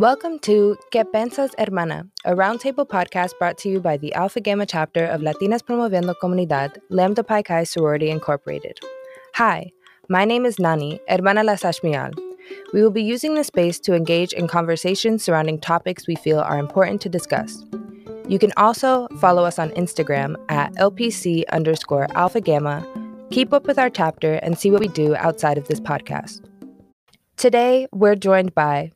Welcome 0.00 0.38
to 0.44 0.78
Que 0.90 1.04
Pensas 1.04 1.50
Hermana, 1.58 2.06
a 2.24 2.34
roundtable 2.34 2.88
podcast 2.88 3.38
brought 3.38 3.58
to 3.58 3.68
you 3.68 3.80
by 3.80 3.98
the 3.98 4.14
Alpha 4.14 4.40
Gamma 4.40 4.64
chapter 4.64 5.04
of 5.04 5.20
Latinas 5.20 5.60
Promoviendo 5.60 6.14
Comunidad, 6.22 6.78
Lambda 6.88 7.22
Pi 7.22 7.42
Chi 7.42 7.64
Sorority 7.64 8.08
Incorporated. 8.08 8.80
Hi, 9.34 9.70
my 10.08 10.24
name 10.24 10.46
is 10.46 10.58
Nani, 10.58 11.00
Hermana 11.06 11.44
La 11.44 11.52
Sashmial. 11.52 12.18
We 12.72 12.80
will 12.80 12.90
be 12.90 13.02
using 13.02 13.34
this 13.34 13.48
space 13.48 13.78
to 13.80 13.94
engage 13.94 14.32
in 14.32 14.48
conversations 14.48 15.22
surrounding 15.22 15.60
topics 15.60 16.06
we 16.06 16.14
feel 16.14 16.40
are 16.40 16.58
important 16.58 17.02
to 17.02 17.10
discuss. 17.10 17.62
You 18.26 18.38
can 18.38 18.54
also 18.56 19.06
follow 19.20 19.44
us 19.44 19.58
on 19.58 19.68
Instagram 19.72 20.34
at 20.48 20.72
LPC 20.76 21.44
underscore 21.50 22.06
Alpha 22.14 22.40
Gamma, 22.40 22.86
keep 23.30 23.52
up 23.52 23.66
with 23.66 23.78
our 23.78 23.90
chapter, 23.90 24.36
and 24.36 24.58
see 24.58 24.70
what 24.70 24.80
we 24.80 24.88
do 24.88 25.14
outside 25.16 25.58
of 25.58 25.68
this 25.68 25.78
podcast. 25.78 26.40
Today, 27.36 27.86
we're 27.92 28.16
joined 28.16 28.54
by 28.54 28.92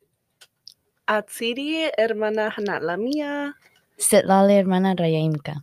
Atsiri, 1.08 1.90
hermana 1.98 2.50
Hanala 2.50 2.98
Mia. 2.98 3.54
Sitlali 3.98 4.56
hermana 4.56 4.94
Rayaimka. 4.96 5.56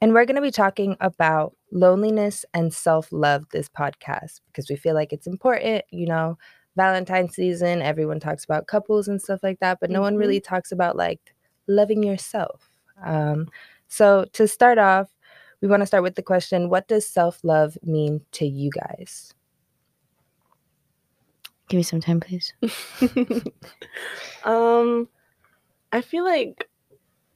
And 0.00 0.14
we're 0.14 0.24
going 0.24 0.36
to 0.36 0.42
be 0.42 0.50
talking 0.50 0.96
about 1.00 1.54
loneliness 1.72 2.44
and 2.54 2.72
self 2.72 3.12
love 3.12 3.44
this 3.52 3.68
podcast 3.68 4.40
because 4.46 4.70
we 4.70 4.76
feel 4.76 4.94
like 4.94 5.12
it's 5.12 5.26
important. 5.26 5.84
You 5.90 6.06
know, 6.06 6.38
Valentine's 6.76 7.34
season, 7.34 7.82
everyone 7.82 8.20
talks 8.20 8.44
about 8.44 8.66
couples 8.66 9.08
and 9.08 9.20
stuff 9.20 9.40
like 9.42 9.60
that, 9.60 9.78
but 9.80 9.90
no 9.90 10.00
one 10.00 10.14
Mhm. 10.16 10.20
really 10.20 10.40
talks 10.40 10.72
about 10.72 10.96
like 10.96 11.34
loving 11.66 12.02
yourself. 12.02 12.70
Um, 13.02 13.48
so, 13.88 14.24
to 14.32 14.48
start 14.48 14.78
off, 14.78 15.10
we 15.60 15.68
want 15.68 15.82
to 15.82 15.86
start 15.86 16.02
with 16.02 16.14
the 16.14 16.22
question 16.22 16.70
What 16.70 16.88
does 16.88 17.06
self 17.06 17.40
love 17.44 17.76
mean 17.82 18.22
to 18.32 18.46
you 18.46 18.70
guys? 18.70 19.34
Give 21.70 21.78
me 21.78 21.82
some 21.84 22.00
time, 22.00 22.20
please. 22.20 22.52
um, 24.44 25.08
I 25.92 26.00
feel 26.00 26.24
like 26.24 26.68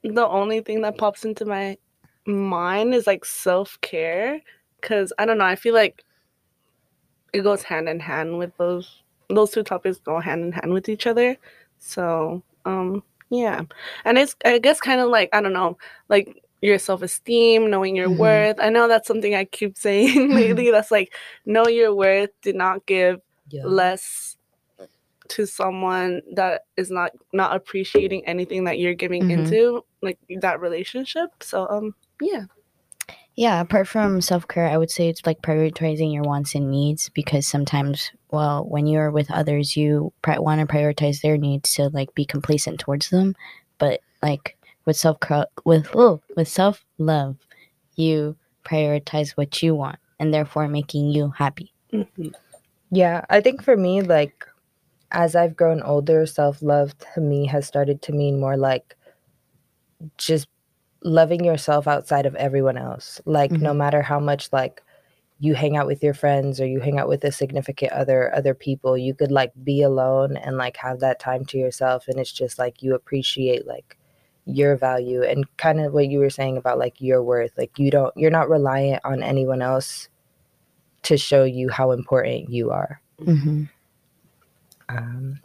the 0.03 0.27
only 0.27 0.61
thing 0.61 0.83
that 0.83 0.99
pops 0.99 1.25
into 1.25 1.45
my 1.47 1.79
mind 2.27 2.95
is 2.95 3.07
like 3.07 3.25
self 3.25 3.79
care, 3.81 4.41
because 4.81 5.13
I 5.19 5.25
don't 5.25 5.39
know. 5.39 5.45
I 5.45 5.55
feel 5.57 5.73
like 5.73 6.05
it 7.33 7.43
goes 7.43 7.63
hand 7.63 7.89
in 7.89 8.01
hand 8.01 8.39
with 8.39 8.57
those. 8.59 9.03
Those 9.31 9.53
two 9.53 9.63
topics 9.63 9.99
go 9.99 10.19
hand 10.21 10.45
in 10.45 10.53
hand 10.53 10.73
with 10.73 10.89
each 10.89 11.07
other. 11.07 11.37
So, 11.79 12.43
um, 12.65 13.03
yeah, 13.31 13.63
and 14.05 14.19
it's 14.19 14.35
I 14.45 14.59
guess 14.59 14.81
kind 14.81 15.01
of 15.01 15.11
like 15.11 15.31
I 15.33 15.41
don't 15.41 15.53
know, 15.53 15.79
like 16.09 16.43
your 16.61 16.79
self 16.79 17.03
esteem, 17.03 17.71
knowing 17.71 17.95
your 17.97 18.09
Mhm. 18.11 18.17
worth. 18.19 18.57
I 18.59 18.69
know 18.69 18.89
that's 18.89 19.07
something 19.07 19.35
I 19.35 19.45
keep 19.45 19.79
saying 19.79 20.35
lately. 20.35 20.73
That's 20.73 20.91
like 20.91 21.15
know 21.47 21.69
your 21.69 21.95
worth. 21.95 22.31
Do 22.43 22.53
not 22.53 22.85
give 22.87 23.21
less 23.53 24.37
to 25.29 25.47
someone 25.47 26.21
that 26.35 26.63
is 26.77 26.91
not 26.91 27.13
not 27.33 27.57
appreciating 27.57 28.25
anything 28.27 28.65
that 28.65 28.79
you're 28.79 28.95
giving 28.95 29.23
Mhm. 29.25 29.31
into 29.31 29.85
like 30.03 30.19
that 30.41 30.61
relationship 30.61 31.31
so 31.43 31.67
um 31.69 31.95
yeah 32.21 32.45
Yeah, 33.37 33.61
apart 33.61 33.89
from 33.89 34.21
self 34.21 34.47
care, 34.47 34.69
I 34.69 34.77
would 34.77 34.93
say 34.93 35.09
it's 35.09 35.27
like 35.27 35.43
prioritizing 35.43 36.13
your 36.15 36.23
wants 36.23 36.55
and 36.55 36.71
needs 36.71 37.09
because 37.09 37.49
sometimes, 37.49 38.13
well, 38.31 38.65
when 38.65 38.87
you're 38.87 39.11
with 39.11 39.29
others, 39.31 39.77
you 39.77 40.13
pri- 40.23 40.39
want 40.39 40.61
to 40.61 40.67
prioritize 40.73 41.21
their 41.21 41.37
needs 41.37 41.75
to 41.75 41.89
like 41.89 42.15
be 42.15 42.25
complacent 42.25 42.79
towards 42.79 43.11
them. 43.11 43.35
But 43.79 44.01
like 44.23 44.57
with 44.85 44.97
self 44.97 45.19
with 45.65 45.89
oh, 45.97 46.21
with 46.37 46.47
self 46.47 46.85
love, 46.99 47.37
you 47.97 48.37
prioritize 48.65 49.31
what 49.33 49.63
you 49.65 49.75
want 49.75 49.99
and 50.21 50.33
therefore 50.33 50.69
making 50.69 51.09
you 51.11 51.31
happy. 51.31 51.73
Mhm. 51.93 52.33
Yeah, 52.91 53.25
I 53.31 53.41
think 53.41 53.63
for 53.63 53.77
me, 53.77 54.03
like, 54.03 54.47
as 55.11 55.37
I've 55.37 55.57
grown 55.57 55.83
older, 55.83 56.27
self 56.27 56.63
love 56.63 56.95
to 57.15 57.21
me 57.21 57.47
has 57.47 57.67
started 57.67 58.03
to 58.03 58.13
mean 58.13 58.41
more 58.41 58.57
like 58.57 58.97
just 60.19 60.49
loving 61.03 61.45
yourself 61.45 61.87
outside 61.87 62.27
of 62.27 62.35
everyone 62.35 62.77
else. 62.79 63.21
Like, 63.25 63.51
no 63.53 63.71
mm-hmm. 63.71 63.79
matter 63.79 64.03
how 64.03 64.19
much, 64.19 64.53
like, 64.53 64.83
you 65.39 65.55
hang 65.55 65.77
out 65.77 65.87
with 65.87 66.03
your 66.03 66.15
friends 66.15 66.61
or 66.61 66.67
you 66.67 66.81
hang 66.81 66.99
out 66.99 67.09
with 67.09 67.25
a 67.25 67.33
significant 67.33 67.93
other, 67.93 68.35
other 68.35 68.55
people, 68.55 68.97
you 68.97 69.15
could, 69.15 69.31
like, 69.31 69.53
be 69.63 69.83
alone 69.83 70.37
and, 70.37 70.57
like, 70.57 70.77
have 70.79 71.01
that 71.01 71.21
time 71.21 71.45
to 71.47 71.59
yourself. 71.59 72.09
And 72.09 72.19
it's 72.19 72.33
just 72.33 72.59
like 72.59 72.83
you 72.83 72.95
appreciate, 72.95 73.67
like, 73.67 73.99
your 74.47 74.77
value 74.77 75.23
and 75.23 75.45
kind 75.57 75.81
of 75.81 75.93
what 75.93 76.09
you 76.09 76.19
were 76.19 76.31
saying 76.31 76.57
about, 76.57 76.79
like, 76.79 77.01
your 77.01 77.23
worth. 77.23 77.53
Like, 77.59 77.79
you 77.79 77.91
don't, 77.91 78.17
you're 78.17 78.31
not 78.31 78.49
reliant 78.49 79.05
on 79.05 79.23
anyone 79.23 79.63
else 79.63 80.09
to 81.05 81.17
show 81.17 81.45
you 81.45 81.69
how 81.69 81.93
important 81.93 82.51
you 82.51 82.71
are. 82.71 83.01
Mm-hmm. 83.21 83.65
Um, 84.89 85.41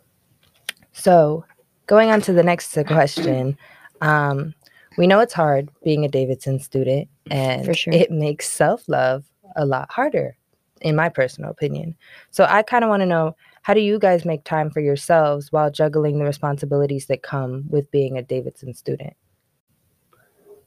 so, 0.92 1.46
going 1.88 2.12
on 2.12 2.22
to 2.22 2.34
the 2.34 2.44
next 2.44 2.78
question, 2.88 3.58
um, 4.02 4.54
we 4.98 5.08
know 5.08 5.20
it's 5.20 5.34
hard 5.34 5.70
being 5.84 6.04
a 6.04 6.10
Davidson 6.10 6.60
student, 6.60 7.08
and 7.32 7.76
sure. 7.76 7.94
it 7.94 8.12
makes 8.12 8.50
self 8.50 8.84
love 8.88 9.24
a 9.56 9.66
lot 9.66 9.92
harder, 9.92 10.36
in 10.82 10.96
my 10.96 11.10
personal 11.10 11.52
opinion. 11.52 11.96
So, 12.32 12.46
I 12.50 12.64
kind 12.64 12.84
of 12.84 12.90
want 12.90 13.02
to 13.02 13.06
know 13.06 13.36
how 13.62 13.74
do 13.74 13.82
you 13.82 14.00
guys 14.00 14.26
make 14.26 14.44
time 14.44 14.70
for 14.70 14.80
yourselves 14.80 15.52
while 15.52 15.72
juggling 15.72 16.20
the 16.20 16.26
responsibilities 16.26 17.06
that 17.06 17.22
come 17.22 17.66
with 17.70 17.90
being 17.92 18.18
a 18.18 18.22
Davidson 18.22 18.74
student? 18.74 19.14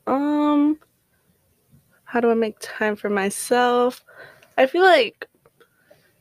um 0.07 0.79
how 2.05 2.21
do 2.21 2.31
i 2.31 2.35
make 2.35 2.57
time 2.61 2.97
for 2.97 3.09
myself 3.09 4.05
i 4.57 4.67
feel 4.67 4.83
like 4.83 5.29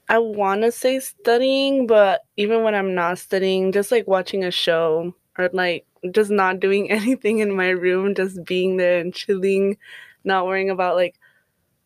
i 0.09 0.17
want 0.17 0.61
to 0.61 0.71
say 0.71 0.99
studying 0.99 1.87
but 1.87 2.21
even 2.37 2.63
when 2.63 2.75
i'm 2.75 2.93
not 2.93 3.17
studying 3.17 3.71
just 3.71 3.91
like 3.91 4.07
watching 4.07 4.43
a 4.43 4.51
show 4.51 5.13
or 5.37 5.49
like 5.53 5.85
just 6.11 6.31
not 6.31 6.59
doing 6.59 6.89
anything 6.91 7.39
in 7.39 7.55
my 7.55 7.69
room 7.69 8.15
just 8.15 8.43
being 8.45 8.77
there 8.77 8.99
and 8.99 9.13
chilling 9.13 9.77
not 10.23 10.45
worrying 10.45 10.69
about 10.69 10.95
like 10.95 11.15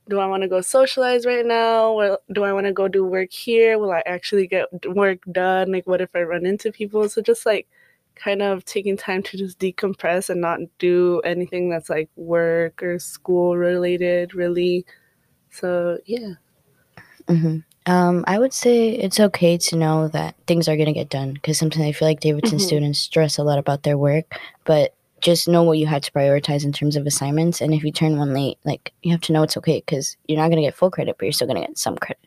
do 0.10 0.20
I 0.20 0.28
want 0.28 0.44
to 0.44 0.50
go 0.50 0.62
socialize 0.62 1.26
right 1.26 1.46
now? 1.46 1.92
Or 1.94 2.20
do 2.32 2.44
I 2.44 2.54
want 2.54 2.68
to 2.68 2.74
go 2.74 2.88
do 2.88 3.06
work 3.06 3.32
here? 3.32 3.80
Will 3.80 3.92
I 3.92 4.04
actually 4.06 4.48
get 4.48 4.68
work 4.96 5.20
done? 5.32 5.72
Like, 5.72 5.88
what 5.88 6.02
if 6.02 6.10
I 6.16 6.24
run 6.24 6.46
into 6.46 6.72
people? 6.72 7.10
So, 7.10 7.22
just 7.22 7.46
like 7.46 7.68
kind 8.16 8.42
of 8.42 8.66
taking 8.66 8.98
time 8.98 9.24
to 9.24 9.38
just 9.38 9.60
decompress 9.60 10.30
and 10.30 10.42
not 10.42 10.60
do 10.80 11.22
anything 11.26 11.70
that's 11.70 11.90
like 11.90 12.10
work 12.16 12.84
or 12.84 13.00
school 13.00 13.58
related, 13.58 14.36
really. 14.36 14.86
So, 15.56 16.00
yeah. 16.06 16.34
Mm-hmm. 17.28 17.58
Um, 17.92 18.24
I 18.28 18.40
would 18.40 18.54
say 18.54 18.90
it's 18.90 19.20
okay 19.20 19.58
to 19.58 19.76
know 19.76 20.08
that 20.10 20.36
things 20.48 20.68
are 20.68 20.76
gonna 20.78 20.94
get 20.94 21.10
done 21.10 21.34
because 21.34 21.58
sometimes 21.58 21.86
I 21.86 21.92
feel 21.92 22.08
like 22.08 22.20
Davidson 22.20 22.58
Mhm. 22.58 22.62
students 22.62 23.00
stress 23.00 23.38
a 23.38 23.44
lot 23.44 23.60
about 23.60 23.84
their 23.84 23.98
work, 23.98 24.38
but 24.66 24.94
just 25.22 25.48
know 25.48 25.64
what 25.64 25.78
you 25.78 25.86
have 25.88 26.02
to 26.02 26.12
prioritize 26.12 26.66
in 26.66 26.72
terms 26.74 26.96
of 26.96 27.06
assignments. 27.08 27.62
And 27.62 27.74
if 27.74 27.84
you 27.84 27.92
turn 27.92 28.18
one 28.18 28.34
late, 28.34 28.58
like 28.66 28.94
you 29.04 29.12
have 29.12 29.22
to 29.22 29.34
know 29.34 29.44
it's 29.44 29.58
okay 29.58 29.84
because 29.86 30.18
you're 30.28 30.38
not 30.38 30.50
gonna 30.50 30.62
get 30.62 30.76
full 30.76 30.92
credit, 30.92 31.16
but 31.18 31.26
you're 31.26 31.32
still 31.34 31.48
gonna 31.48 31.62
get 31.62 31.78
some 31.78 31.96
credit. 31.98 32.20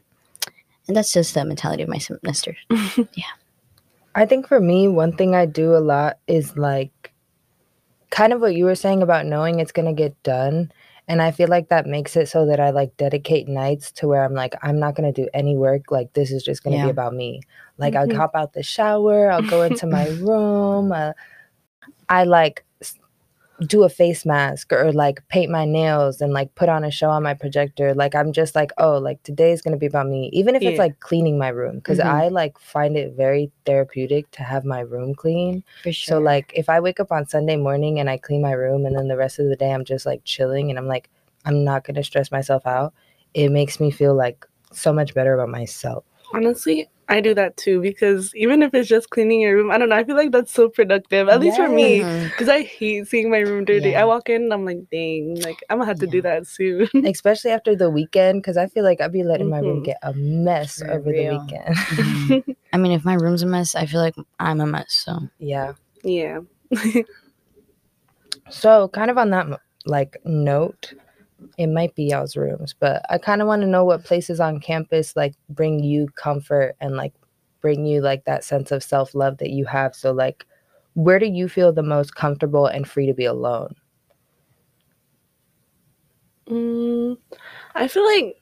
And 0.87 0.97
that's 0.97 1.13
just 1.13 1.35
the 1.35 1.45
mentality 1.45 1.83
of 1.83 1.89
my 1.89 1.99
semester. 1.99 2.57
Yeah. 3.15 3.25
I 4.15 4.27
think 4.27 4.49
for 4.49 4.59
me, 4.59 4.89
one 4.89 5.13
thing 5.13 5.35
I 5.35 5.47
do 5.47 5.77
a 5.77 5.79
lot 5.79 6.19
is 6.27 6.57
like 6.57 7.13
kind 8.11 8.33
of 8.33 8.41
what 8.41 8.55
you 8.55 8.65
were 8.65 8.75
saying 8.75 9.03
about 9.03 9.27
knowing 9.27 9.61
it's 9.61 9.71
going 9.71 9.87
to 9.87 9.93
get 9.93 10.21
done. 10.25 10.73
And 11.09 11.23
I 11.23 11.31
feel 11.31 11.49
like 11.49 11.71
that 11.71 11.87
makes 11.87 12.17
it 12.17 12.29
so 12.29 12.45
that 12.47 12.61
I 12.61 12.71
like 12.71 12.97
dedicate 12.99 13.49
nights 13.49 13.91
to 13.93 14.07
where 14.09 14.23
I'm 14.25 14.35
like, 14.35 14.55
I'm 14.63 14.79
not 14.79 14.95
going 14.95 15.13
to 15.13 15.23
do 15.23 15.29
any 15.33 15.57
work. 15.57 15.91
Like, 15.91 16.13
this 16.13 16.31
is 16.31 16.43
just 16.43 16.63
going 16.63 16.73
to 16.73 16.79
Yeah. 16.79 16.85
be 16.87 16.91
about 16.91 17.15
me. 17.15 17.41
Like, 17.79 17.95
Mhm. 17.95 18.13
I'll 18.13 18.17
hop 18.17 18.33
out 18.35 18.53
the 18.53 18.63
shower, 18.63 19.31
I'll 19.31 19.43
go 19.43 19.63
into 19.63 19.87
my 19.87 20.07
room. 20.21 20.93
Uh, 20.93 21.13
I 22.09 22.25
like 22.25 22.65
do 23.67 23.83
a 23.83 23.89
face 23.89 24.25
mask 24.25 24.73
or 24.73 24.93
like 24.93 25.27
paint 25.29 25.51
my 25.51 25.65
nails 25.65 26.21
and 26.21 26.33
like 26.33 26.55
put 26.55 26.69
on 26.69 26.85
a 26.85 26.91
show 26.93 27.11
on 27.11 27.25
my 27.25 27.35
projector. 27.35 27.93
Like, 27.93 28.15
I'm 28.15 28.33
just 28.33 28.55
like, 28.55 28.71
oh, 28.79 28.99
like 28.99 29.21
today's 29.25 29.63
going 29.63 29.73
to 29.73 29.79
be 29.79 29.87
about 29.87 30.07
me. 30.07 30.31
Even 30.33 30.55
if 30.55 30.63
it's 30.63 30.79
like 30.79 31.01
cleaning 31.01 31.39
my 31.39 31.49
room, 31.49 31.77
because 31.77 31.99
Mhm. 31.99 32.05
I 32.07 32.29
like 32.29 32.59
find 32.59 32.97
it 32.97 33.15
very 33.15 33.51
therapeutic 33.67 34.31
to 34.33 34.43
have 34.45 34.65
my 34.65 34.81
room 34.81 35.15
clean. 35.15 35.65
For 35.83 35.91
sure. 35.93 36.17
So 36.19 36.21
like 36.21 36.53
if 36.55 36.69
I 36.69 36.79
wake 36.81 37.01
up 37.01 37.11
on 37.11 37.27
Sunday 37.27 37.57
morning 37.57 37.99
and 37.99 38.09
I 38.09 38.17
clean 38.17 38.43
my 38.43 38.53
room 38.53 38.87
and 38.87 38.97
then 38.97 39.09
the 39.09 39.17
rest 39.17 39.39
of 39.41 39.49
the 39.49 39.57
day 39.57 39.73
I'm 39.73 39.85
just 39.85 40.07
like 40.07 40.23
chilling 40.25 40.71
and 40.71 40.79
I'm 40.79 40.87
like 40.87 41.11
I'm 41.45 41.65
not 41.65 41.85
to 41.85 42.05
stress 42.05 42.31
myself 42.31 42.67
out, 42.67 42.93
it 43.35 43.51
makes 43.51 43.81
me 43.81 43.91
feel 43.91 44.15
like 44.15 44.47
so 44.73 44.93
much 44.93 45.15
better 45.15 45.35
about 45.35 45.49
myself. 45.49 46.05
Honestly, 46.35 46.89
I 47.11 47.21
do 47.23 47.33
that 47.35 47.57
too 47.57 47.81
because 47.81 48.35
even 48.35 48.63
if 48.63 48.75
it's 48.75 48.89
just 48.89 49.09
cleaning 49.09 49.41
your 49.41 49.57
room, 49.57 49.71
I 49.71 49.79
don't 49.79 49.89
know. 49.89 49.97
I 49.97 50.05
feel 50.05 50.15
like 50.15 50.31
that's 50.31 50.53
so 50.53 50.69
productive, 50.69 51.29
at 51.29 51.41
least 51.41 51.57
for 51.57 51.69
me. 51.69 52.01
Because 52.29 52.51
I 52.51 52.63
hate 52.63 53.07
seeing 53.07 53.31
my 53.31 53.39
room 53.39 53.65
dirty. 53.65 53.91
Yeah. 53.91 54.03
I 54.03 54.05
walk 54.05 54.29
in 54.29 54.43
and 54.43 54.53
I'm 54.53 54.67
like, 54.67 54.91
dang, 54.93 55.41
like 55.41 55.65
I'm 55.71 55.79
gonna 55.79 55.89
have 55.89 56.01
to 56.01 56.07
do 56.07 56.21
that 56.23 56.47
soon. 56.47 56.87
Especially 57.07 57.51
after 57.51 57.75
the 57.75 57.89
weekend 57.89 58.45
cuz 58.45 58.59
I 58.59 58.67
feel 58.67 58.85
like 58.85 59.01
I'd 59.01 59.13
be 59.13 59.23
letting 59.25 59.49
my 59.49 59.61
room 59.61 59.81
Mhm. 59.81 59.85
get 59.85 59.99
a 60.03 60.13
mess 60.13 60.81
For 60.81 60.91
over 60.91 61.11
real. 61.11 61.33
the 61.33 61.39
weekend. 61.39 61.75
Mhm. 61.77 62.57
I 62.75 62.77
mean, 62.77 62.93
if 62.93 63.05
my 63.07 63.15
room's 63.15 63.43
a 63.43 63.47
mess, 63.47 63.75
I 63.75 63.87
feel 63.87 64.01
like 64.01 64.15
I'm 64.39 64.61
a 64.61 64.67
mess. 64.67 64.93
So 64.93 65.19
yeah. 65.39 65.73
yeah. 66.05 66.41
So 68.51 68.89
kind 68.89 69.11
of 69.11 69.19
on 69.19 69.31
that 69.31 69.47
like 69.87 70.19
note, 70.25 70.93
it 71.57 71.69
might 71.69 71.95
be 71.95 72.05
y'all's 72.05 72.37
rooms, 72.37 72.75
but 72.79 73.03
I 73.11 73.19
kind 73.19 73.41
of 73.41 73.49
want 73.49 73.63
to 73.63 73.69
know 73.69 73.85
what 73.85 74.05
places 74.05 74.41
on 74.41 74.61
campus 74.61 75.17
like 75.17 75.35
bring 75.49 75.83
you 75.83 76.09
comfort 76.15 76.77
and 76.81 76.97
like 76.97 77.15
bring 77.61 77.85
you 77.85 78.01
like 78.01 78.25
that 78.25 78.45
sense 78.45 78.71
of 78.71 78.83
self-love 78.83 79.39
that 79.39 79.51
you 79.51 79.65
have. 79.67 79.95
So 79.95 80.13
like 80.13 80.47
where 80.95 81.19
do 81.19 81.27
you 81.27 81.49
feel 81.49 81.73
the 81.73 81.83
most 81.83 82.17
comfortable 82.17 82.67
and 82.67 82.89
free 82.89 83.07
to 83.07 83.15
be 83.15 83.25
alone? 83.25 83.75
Mm, 86.49 87.19
I 87.75 87.89
feel 87.89 88.05
like 88.05 88.38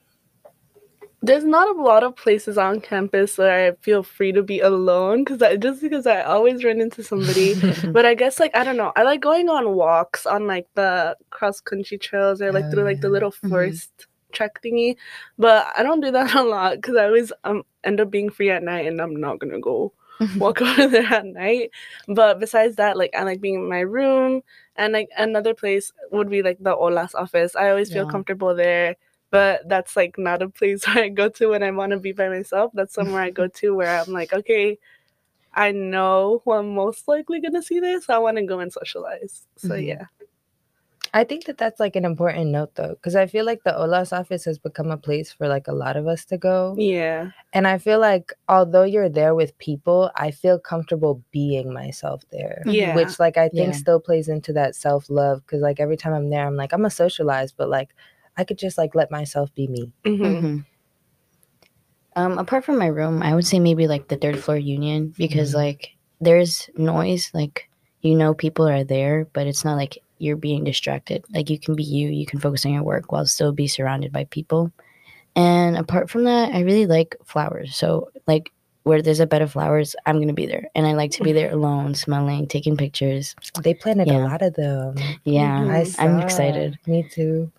there's 1.21 1.43
not 1.43 1.75
a 1.75 1.81
lot 1.81 2.03
of 2.03 2.15
places 2.15 2.57
on 2.57 2.79
campus 2.79 3.37
where 3.37 3.69
I 3.69 3.75
feel 3.81 4.03
free 4.03 4.31
to 4.33 4.43
be 4.43 4.59
alone 4.59 5.23
because 5.23 5.41
I 5.41 5.55
just 5.57 5.81
because 5.81 6.05
I 6.05 6.21
always 6.21 6.63
run 6.63 6.79
into 6.79 7.03
somebody. 7.03 7.55
but 7.93 8.05
I 8.05 8.13
guess 8.13 8.39
like 8.39 8.55
I 8.55 8.63
don't 8.63 8.77
know. 8.77 8.93
I 8.95 9.03
like 9.03 9.21
going 9.21 9.49
on 9.49 9.73
walks 9.75 10.25
on 10.25 10.45
like 10.47 10.67
the 10.75 11.17
cross 11.31 11.59
country 11.59 11.97
trails 11.97 12.41
or 12.41 12.51
like 12.51 12.65
Oh, 12.67 12.71
through 12.71 12.83
like 12.83 13.01
the 13.01 13.07
yeah. 13.07 13.13
little 13.13 13.31
Mhm. 13.31 13.49
forest 13.49 14.07
trek 14.31 14.59
thingy. 14.63 14.95
But 15.39 15.65
I 15.77 15.83
don't 15.83 16.01
do 16.01 16.11
that 16.11 16.35
a 16.35 16.43
lot 16.43 16.75
because 16.75 16.95
I 16.95 17.05
always 17.05 17.31
um 17.43 17.63
end 17.83 17.99
up 17.99 18.11
being 18.11 18.29
free 18.29 18.51
at 18.51 18.63
night 18.63 18.85
and 18.85 19.01
I'm 19.01 19.15
not 19.19 19.39
gonna 19.39 19.59
go 19.59 19.93
walk 20.35 20.61
over 20.61 20.87
there 20.87 21.11
at 21.13 21.25
night. 21.25 21.71
But 22.07 22.39
besides 22.39 22.75
that, 22.75 22.95
like 22.97 23.15
I 23.15 23.23
like 23.23 23.41
being 23.41 23.55
in 23.55 23.69
my 23.69 23.79
room 23.81 24.41
and 24.75 24.93
like 24.93 25.09
another 25.17 25.53
place 25.55 25.91
would 26.11 26.29
be 26.29 26.43
like 26.43 26.57
the 26.59 26.75
OLAS 26.75 27.15
office. 27.15 27.55
I 27.55 27.69
always 27.69 27.91
feel 27.91 28.03
Yeah. 28.03 28.11
comfortable 28.11 28.53
there. 28.55 28.95
But 29.31 29.67
that's 29.67 29.95
like 29.95 30.17
not 30.17 30.41
a 30.41 30.49
place 30.49 30.85
where 30.87 31.05
I 31.05 31.09
go 31.09 31.29
to 31.29 31.49
when 31.49 31.63
I 31.63 31.71
want 31.71 31.91
to 31.91 31.99
be 31.99 32.11
by 32.13 32.29
myself. 32.29 32.71
That's 32.73 32.93
somewhere 32.93 33.21
I 33.21 33.31
go 33.31 33.47
to 33.59 33.75
where 33.75 33.99
I'm 33.99 34.13
like, 34.13 34.33
okay, 34.33 34.77
I 35.53 35.71
know 35.71 36.41
who 36.45 36.53
I'm 36.53 36.73
most 36.75 37.07
likely 37.07 37.41
gonna 37.41 37.63
see 37.63 37.79
there, 37.79 38.01
so 38.01 38.13
I 38.13 38.19
want 38.19 38.37
to 38.37 38.43
go 38.45 38.59
and 38.59 38.71
socialize. 38.71 39.47
So 39.57 39.75
Mhm. 39.75 39.85
yeah, 39.87 40.05
I 41.13 41.23
think 41.23 41.45
that 41.45 41.57
that's 41.57 41.79
like 41.79 41.95
an 41.95 42.05
important 42.05 42.49
note 42.51 42.75
though, 42.75 42.89
because 42.89 43.15
I 43.15 43.27
feel 43.27 43.45
like 43.45 43.63
the 43.63 43.71
OLAS 43.71 44.11
office 44.17 44.45
has 44.45 44.59
become 44.59 44.91
a 44.91 44.97
place 44.97 45.31
for 45.31 45.47
like 45.47 45.67
a 45.67 45.71
lot 45.73 45.95
of 45.97 46.05
us 46.07 46.25
to 46.25 46.37
go. 46.37 46.75
yeah, 46.77 47.31
And 47.53 47.67
I 47.67 47.77
feel 47.79 47.99
like 47.99 48.33
although 48.49 48.83
you're 48.83 49.09
there 49.09 49.35
with 49.35 49.57
people, 49.57 50.11
I 50.15 50.31
feel 50.31 50.59
comfortable 50.59 51.23
being 51.31 51.73
myself 51.73 52.23
there. 52.31 52.63
yeah, 52.65 52.93
Which 52.95 53.19
like 53.19 53.37
I 53.37 53.49
think 53.49 53.73
Yeah. 53.73 53.77
still 53.79 53.99
plays 54.01 54.27
into 54.29 54.53
that 54.53 54.75
self 54.75 55.09
love 55.09 55.41
because 55.45 55.61
like 55.61 55.79
every 55.79 55.97
time 55.97 56.13
I'm 56.13 56.29
there, 56.29 56.45
I'm 56.47 56.55
like 56.57 56.73
I'm 56.73 56.85
a 56.85 56.89
socialize, 56.91 57.51
but 57.53 57.69
like 57.69 57.95
I 58.37 58.43
could 58.43 58.57
just 58.57 58.77
like 58.77 58.95
let 58.95 59.11
myself 59.11 59.53
be 59.55 59.67
me. 59.67 59.91
hmm 60.05 60.23
Mhm. 60.23 60.65
Um, 62.15 62.37
apart 62.39 62.65
from 62.65 62.77
my 62.79 62.87
room, 62.87 63.21
I 63.21 63.35
would 63.35 63.45
say 63.45 63.59
maybe 63.59 63.87
like 63.87 64.07
the 64.07 64.17
third 64.17 64.39
floor 64.39 64.57
union 64.57 65.13
because 65.17 65.51
Mhm. 65.51 65.55
like 65.55 65.95
there's 66.19 66.69
noise, 66.75 67.29
like 67.33 67.69
you 68.01 68.15
know 68.15 68.33
people 68.33 68.67
are 68.67 68.83
there, 68.83 69.27
but 69.33 69.45
it's 69.47 69.63
not 69.65 69.75
like 69.77 69.97
you're 70.17 70.35
being 70.37 70.63
distracted. 70.63 71.23
Like 71.33 71.49
you 71.49 71.59
can 71.59 71.75
be 71.75 71.83
you, 71.83 72.09
you 72.09 72.25
can 72.25 72.39
focus 72.39 72.65
on 72.65 72.73
your 72.73 72.83
work 72.83 73.11
while 73.11 73.25
still 73.27 73.51
be 73.51 73.67
surrounded 73.67 74.11
by 74.11 74.23
people. 74.25 74.71
And 75.35 75.77
apart 75.77 76.09
from 76.09 76.23
that, 76.23 76.53
I 76.55 76.61
really 76.61 76.87
like 76.87 77.15
flowers. 77.25 77.75
So 77.75 78.09
like 78.25 78.51
where 78.83 79.01
there's 79.03 79.19
a 79.19 79.27
bed 79.27 79.41
of 79.43 79.51
flowers, 79.51 79.95
I'm 80.07 80.19
gonna 80.19 80.33
be 80.33 80.47
there, 80.47 80.69
and 80.73 80.87
I 80.87 80.93
like 80.93 81.11
to 81.11 81.23
be 81.23 81.33
there 81.33 81.51
alone, 81.51 81.93
smelling, 81.93 82.47
taking 82.47 82.77
pictures. 82.77 83.35
They 83.61 83.73
planted 83.75 84.07
a 84.07 84.17
lot 84.19 84.41
of 84.41 84.55
them. 84.55 84.95
Yeah. 85.25 85.59
I 85.69 85.85
I'm 85.99 86.19
excited. 86.19 86.79
Me 86.87 87.03
too. 87.03 87.51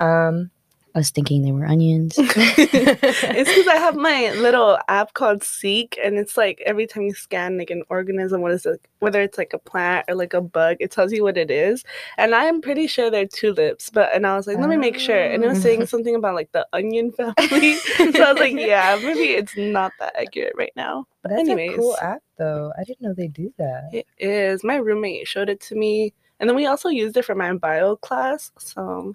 Um 0.00 0.50
I 0.98 1.00
was 1.00 1.10
thinking 1.10 1.42
they 1.42 1.52
were 1.52 1.64
onions. 1.64 2.16
it's 2.18 3.48
because 3.48 3.66
I 3.68 3.76
have 3.76 3.94
my 3.94 4.32
little 4.32 4.78
app 4.88 5.14
called 5.14 5.44
Seek, 5.44 5.96
and 6.02 6.18
it's 6.18 6.36
like 6.36 6.60
every 6.66 6.88
time 6.88 7.04
you 7.04 7.14
scan 7.14 7.56
like 7.56 7.70
an 7.70 7.84
organism, 7.88 8.40
what 8.40 8.50
is 8.50 8.66
it? 8.66 8.80
Whether 8.98 9.22
it's 9.22 9.38
like 9.38 9.52
a 9.52 9.58
plant 9.58 10.06
or 10.08 10.16
like 10.16 10.34
a 10.34 10.40
bug, 10.40 10.78
it 10.80 10.90
tells 10.90 11.12
you 11.12 11.22
what 11.22 11.36
it 11.36 11.52
is. 11.52 11.84
And 12.16 12.34
I'm 12.34 12.60
pretty 12.60 12.88
sure 12.88 13.10
they're 13.10 13.28
tulips, 13.28 13.90
but 13.90 14.12
and 14.12 14.26
I 14.26 14.34
was 14.34 14.48
like, 14.48 14.58
let 14.58 14.68
me 14.68 14.76
make 14.76 14.98
sure. 14.98 15.22
And 15.22 15.44
it 15.44 15.48
was 15.48 15.62
saying 15.62 15.86
something 15.86 16.16
about 16.16 16.34
like 16.34 16.50
the 16.50 16.66
onion 16.72 17.12
family. 17.16 17.74
so 17.76 18.24
I 18.24 18.32
was 18.32 18.40
like, 18.40 18.54
yeah, 18.54 18.98
maybe 19.00 19.34
it's 19.34 19.56
not 19.56 19.92
that 20.00 20.16
accurate 20.18 20.54
right 20.56 20.72
now. 20.74 21.06
But 21.22 21.30
that's 21.30 21.48
a 21.48 21.54
cool 21.76 21.94
Anyways. 21.94 21.98
app 22.00 22.22
though. 22.38 22.72
I 22.76 22.82
didn't 22.82 23.02
know 23.02 23.14
they 23.14 23.28
do 23.28 23.54
that. 23.58 23.90
It 23.92 24.06
is. 24.18 24.64
My 24.64 24.76
roommate 24.76 25.28
showed 25.28 25.48
it 25.48 25.60
to 25.60 25.76
me, 25.76 26.12
and 26.40 26.48
then 26.48 26.56
we 26.56 26.66
also 26.66 26.88
used 26.88 27.16
it 27.16 27.24
for 27.24 27.36
my 27.36 27.52
bio 27.52 27.94
class. 27.94 28.50
So 28.58 29.14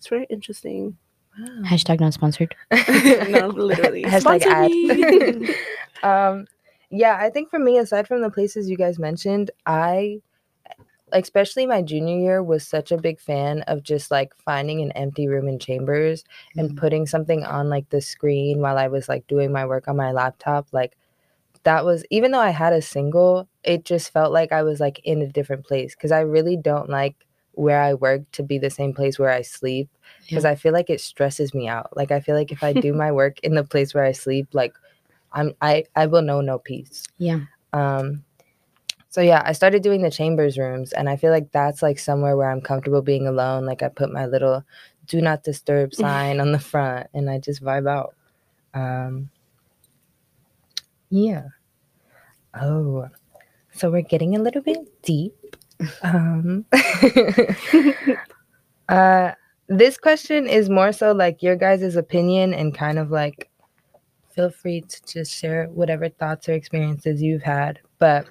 it's 0.00 0.08
very 0.08 0.26
interesting. 0.30 0.96
Wow. 1.38 1.62
Hashtag 1.68 2.00
not 2.00 2.14
sponsored. 2.14 2.56
no, 2.72 3.48
literally. 3.48 4.02
Hashtag 4.04 4.40
Sponsor 4.40 4.50
ad. 4.50 5.56
um 6.02 6.46
yeah 6.90 7.18
i 7.20 7.28
think 7.28 7.50
for 7.50 7.58
me 7.58 7.76
aside 7.78 8.08
from 8.08 8.22
the 8.22 8.30
places 8.30 8.70
you 8.70 8.76
guys 8.76 8.98
mentioned 8.98 9.50
i 9.66 10.18
especially 11.12 11.66
my 11.66 11.82
junior 11.82 12.16
year 12.18 12.42
was 12.42 12.66
such 12.66 12.90
a 12.90 12.96
big 12.96 13.20
fan 13.20 13.60
of 13.62 13.82
just 13.82 14.10
like 14.10 14.32
finding 14.36 14.80
an 14.80 14.90
empty 14.92 15.26
room 15.28 15.46
in 15.46 15.58
chambers 15.58 16.24
and 16.56 16.70
Mhm. 16.70 16.76
putting 16.78 17.06
something 17.06 17.44
on 17.44 17.68
like 17.68 17.88
the 17.90 18.00
screen 18.00 18.60
while 18.60 18.78
i 18.78 18.88
was 18.88 19.08
like 19.10 19.26
doing 19.26 19.52
my 19.52 19.66
work 19.66 19.88
on 19.88 19.96
my 19.96 20.10
laptop 20.12 20.66
like 20.72 20.96
that 21.64 21.84
was 21.84 22.04
even 22.10 22.30
though 22.30 22.40
i 22.40 22.50
had 22.50 22.72
a 22.72 22.80
single 22.80 23.46
it 23.62 23.84
just 23.84 24.10
felt 24.12 24.32
like 24.32 24.50
i 24.52 24.62
was 24.62 24.80
like 24.80 25.00
in 25.04 25.20
a 25.20 25.26
different 25.28 25.66
place 25.66 25.94
because 25.94 26.12
i 26.12 26.20
really 26.20 26.56
don't 26.56 26.88
like 26.88 27.26
where 27.60 27.80
i 27.82 27.92
work 27.94 28.22
to 28.32 28.42
be 28.42 28.58
the 28.58 28.70
same 28.70 28.92
place 28.94 29.18
where 29.18 29.30
i 29.30 29.42
sleep 29.42 29.88
because 30.26 30.44
Yeah. 30.44 30.50
i 30.50 30.54
feel 30.54 30.72
like 30.72 30.90
it 30.90 31.00
stresses 31.00 31.52
me 31.54 31.68
out. 31.68 31.94
Like 31.96 32.10
i 32.10 32.20
feel 32.20 32.34
like 32.36 32.50
if 32.52 32.62
i 32.62 32.72
do 32.72 32.92
my 33.04 33.12
work 33.12 33.38
in 33.40 33.54
the 33.54 33.64
place 33.64 33.94
where 33.94 34.04
i 34.04 34.12
sleep 34.12 34.48
like 34.52 34.74
i'm 35.32 35.52
i 35.60 35.84
i 35.96 36.06
will 36.06 36.22
know 36.22 36.40
no 36.40 36.58
peace. 36.58 37.04
Yeah. 37.18 37.40
um 37.72 38.24
so 39.08 39.20
yeah 39.20 39.42
i 39.44 39.52
started 39.52 39.82
doing 39.82 40.02
the 40.02 40.10
chambers 40.10 40.56
rooms 40.56 40.92
and 40.92 41.08
i 41.08 41.16
feel 41.16 41.32
like 41.32 41.50
that's 41.52 41.82
like 41.82 41.98
somewhere 41.98 42.36
where 42.36 42.50
i'm 42.50 42.60
comfortable 42.60 43.02
being 43.02 43.26
alone. 43.26 43.66
Like 43.66 43.82
i 43.82 43.88
put 43.88 44.12
my 44.12 44.26
little 44.26 44.64
do 45.06 45.20
not 45.20 45.42
disturb 45.42 45.92
sign 45.94 46.40
on 46.40 46.52
the 46.52 46.58
front 46.72 47.08
and 47.14 47.28
i 47.28 47.38
just 47.38 47.62
vibe 47.62 47.88
out. 47.88 48.14
Um 48.74 49.30
yeah. 51.10 51.44
Oh 52.54 53.08
so 53.72 53.90
we're 53.90 54.02
getting 54.02 54.34
a 54.36 54.42
little 54.42 54.62
bit 54.62 54.78
deep 55.02 55.56
um 56.02 56.64
uh 58.88 59.32
this 59.68 59.96
question 59.96 60.46
is 60.48 60.68
more 60.68 60.92
so 60.92 61.12
like 61.12 61.42
your 61.42 61.56
guys' 61.56 61.96
opinion 61.96 62.52
and 62.52 62.74
kind 62.74 62.98
of 62.98 63.10
like 63.10 63.48
feel 64.34 64.50
free 64.50 64.80
to 64.82 65.02
just 65.06 65.32
share 65.32 65.66
whatever 65.66 66.08
thoughts 66.08 66.48
or 66.48 66.54
experiences 66.54 67.22
you've 67.22 67.42
had. 67.42 67.78
But 67.98 68.26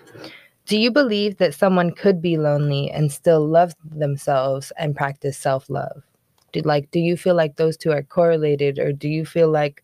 do 0.66 0.78
you 0.78 0.92
believe 0.92 1.38
that 1.38 1.54
someone 1.54 1.92
could 1.92 2.22
be 2.22 2.38
lonely 2.38 2.92
and 2.92 3.12
still 3.12 3.46
love 3.48 3.74
themselves 3.84 4.72
and 4.78 4.96
practice 4.96 5.38
self-love? 5.38 6.04
Do 6.52 6.62
like 6.62 6.92
do 6.92 7.00
you 7.00 7.16
feel 7.18 7.36
like 7.36 7.56
those 7.58 7.78
two 7.78 7.92
are 7.92 8.04
correlated 8.04 8.80
or 8.80 8.92
do 8.92 9.08
you 9.10 9.26
feel 9.26 9.50
like 9.50 9.84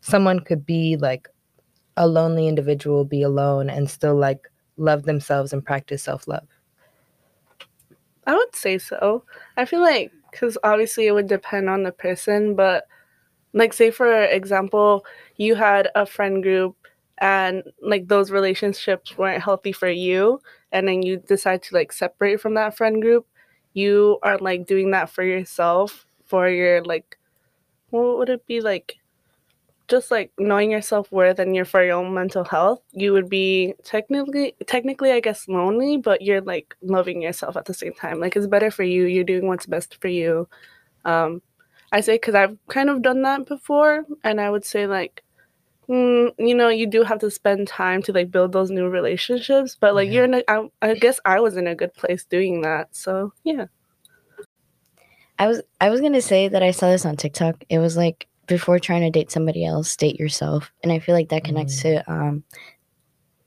someone 0.00 0.40
could 0.40 0.66
be 0.66 0.96
like 0.96 1.28
a 1.96 2.08
lonely 2.08 2.48
individual 2.48 3.04
be 3.04 3.22
alone 3.22 3.70
and 3.70 3.90
still 3.90 4.16
like 4.16 4.50
love 4.78 5.04
themselves 5.04 5.52
and 5.52 5.64
practice 5.64 6.02
self-love? 6.02 6.48
I 8.28 8.34
would 8.36 8.54
say 8.54 8.78
so. 8.78 9.24
I 9.56 9.64
feel 9.64 9.80
like 9.80 10.12
because 10.30 10.58
obviously 10.62 11.08
it 11.08 11.12
would 11.12 11.26
depend 11.28 11.68
on 11.70 11.82
the 11.82 11.92
person, 11.92 12.54
but 12.54 12.86
like 13.54 13.72
say 13.74 13.90
for 13.90 14.24
example, 14.24 15.06
you 15.36 15.56
had 15.56 15.90
a 15.96 16.06
friend 16.06 16.42
group 16.42 16.76
and 17.18 17.64
like 17.82 18.08
those 18.08 18.30
relationships 18.32 19.18
weren't 19.18 19.42
healthy 19.42 19.72
for 19.72 19.88
you, 19.90 20.40
and 20.72 20.88
then 20.88 21.02
you 21.02 21.18
decide 21.18 21.62
to 21.64 21.74
like 21.76 21.92
separate 21.92 22.40
from 22.40 22.54
that 22.54 22.76
friend 22.76 23.02
group. 23.02 23.26
You 23.74 24.18
are 24.24 24.38
like 24.38 24.66
doing 24.66 24.92
that 24.92 25.10
for 25.10 25.24
yourself, 25.24 26.06
for 26.26 26.48
your 26.50 26.84
like, 26.84 27.18
what 27.90 28.18
would 28.18 28.30
it 28.30 28.46
be 28.46 28.60
like? 28.60 28.96
Just 29.88 30.10
like 30.10 30.30
knowing 30.38 30.70
your 30.70 30.82
self 30.82 31.10
worth 31.10 31.38
and 31.38 31.56
your 31.56 31.64
for 31.64 31.82
your 31.82 31.96
own 31.96 32.12
mental 32.14 32.44
health, 32.44 32.80
you 32.92 33.12
would 33.12 33.28
be 33.30 33.74
technically 33.84 34.54
technically 34.66 35.12
I 35.12 35.20
guess 35.20 35.48
lonely, 35.48 35.96
but 35.96 36.22
you're 36.22 36.42
like 36.42 36.74
loving 36.82 37.22
yourself 37.22 37.56
at 37.56 37.64
the 37.64 37.74
same 37.74 37.94
time. 37.94 38.20
Like 38.20 38.36
it's 38.36 38.46
better 38.46 38.70
for 38.70 38.82
you. 38.84 39.04
You're 39.04 39.24
doing 39.24 39.46
what's 39.48 39.66
best 39.66 39.98
for 40.00 40.08
you. 40.08 40.48
Um, 41.04 41.42
I 41.92 42.00
say 42.02 42.14
because 42.16 42.34
I've 42.34 42.56
kind 42.68 42.90
of 42.90 43.02
done 43.02 43.22
that 43.22 43.46
before, 43.46 44.04
and 44.24 44.40
I 44.40 44.50
would 44.50 44.64
say 44.64 44.86
like, 44.86 45.24
mm, 45.88 46.32
you 46.38 46.54
know, 46.54 46.68
you 46.68 46.86
do 46.86 47.02
have 47.02 47.18
to 47.20 47.30
spend 47.30 47.66
time 47.68 48.02
to 48.02 48.12
like 48.12 48.30
build 48.30 48.52
those 48.52 48.70
new 48.70 48.88
relationships. 48.88 49.76
But 49.80 49.94
like 49.94 50.08
Yeah. 50.08 50.14
you're 50.14 50.24
in, 50.24 50.34
a, 50.34 50.44
I, 50.48 50.68
I 50.82 50.94
guess 50.94 51.18
I 51.24 51.40
was 51.40 51.56
in 51.56 51.66
a 51.66 51.74
good 51.74 51.94
place 51.94 52.24
doing 52.24 52.60
that. 52.62 52.94
So 52.94 53.32
yeah. 53.44 53.66
I 55.38 55.46
was 55.46 55.62
I 55.80 55.88
was 55.90 56.00
gonna 56.00 56.20
say 56.20 56.48
that 56.48 56.62
I 56.62 56.72
saw 56.72 56.90
this 56.90 57.06
on 57.06 57.16
TikTok. 57.16 57.64
It 57.68 57.78
was 57.78 57.96
like 57.96 58.26
before 58.48 58.78
trying 58.78 59.02
to 59.02 59.10
date 59.10 59.30
somebody 59.30 59.64
else, 59.64 59.94
date 59.96 60.18
yourself, 60.18 60.72
and 60.82 60.90
I 60.90 60.98
feel 60.98 61.14
like 61.14 61.28
that 61.28 61.44
connects 61.44 61.82
to 61.82 62.10
um 62.10 62.42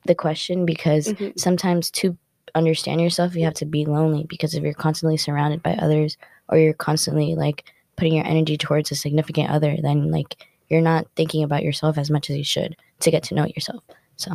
the 0.06 0.14
question 0.14 0.64
because 0.66 1.08
Mhm. 1.08 1.38
sometimes 1.38 1.90
to 1.92 2.16
understand 2.54 3.00
yourself, 3.00 3.36
you 3.36 3.44
have 3.44 3.54
to 3.54 3.64
be 3.64 3.84
lonely 3.84 4.24
because 4.24 4.54
if 4.54 4.62
you're 4.62 4.74
constantly 4.74 5.16
surrounded 5.16 5.62
by 5.62 5.74
others 5.74 6.16
or 6.48 6.58
you're 6.58 6.74
constantly 6.74 7.34
like 7.34 7.64
putting 7.96 8.14
your 8.14 8.26
energy 8.26 8.56
towards 8.56 8.90
a 8.90 8.96
significant 8.96 9.50
other, 9.50 9.76
then 9.80 10.10
like 10.10 10.46
you're 10.68 10.80
not 10.80 11.06
thinking 11.16 11.44
about 11.44 11.62
yourself 11.62 11.98
as 11.98 12.10
much 12.10 12.30
as 12.30 12.36
you 12.36 12.44
should 12.44 12.76
to 13.00 13.10
get 13.10 13.22
to 13.24 13.34
know 13.34 13.46
yourself. 13.46 13.82
So 14.16 14.32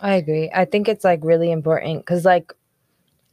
I 0.00 0.14
agree. 0.14 0.50
I 0.54 0.64
think 0.64 0.88
it's 0.88 1.04
like 1.04 1.20
really 1.22 1.50
important 1.50 2.00
because 2.00 2.24
like 2.24 2.52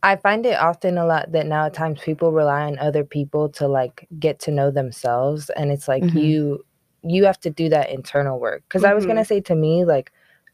I 0.05 0.15
find 0.17 0.45
it 0.45 0.53
often 0.59 0.97
a 0.99 1.05
lot 1.05 1.31
that 1.31 1.47
now 1.47 1.65
at 1.65 1.73
times 1.73 1.99
people 2.01 2.31
rely 2.31 2.61
on 2.65 2.77
other 2.77 3.03
people 3.03 3.49
to 3.53 3.67
like 3.67 4.07
get 4.19 4.39
to 4.41 4.51
know 4.51 4.69
themselves 4.71 5.49
and 5.51 5.71
it's 5.71 5.87
like 5.87 6.03
Mhm. 6.03 6.21
you 6.21 6.65
you 7.03 7.25
have 7.25 7.39
to 7.41 7.49
do 7.49 7.69
that 7.69 7.89
internal 7.89 8.39
work 8.39 8.63
because 8.67 8.83
I 8.83 8.93
was 8.93 9.05
going 9.05 9.17
to 9.17 9.25
say 9.25 9.41
to 9.41 9.55
me 9.55 9.83
like 9.85 10.11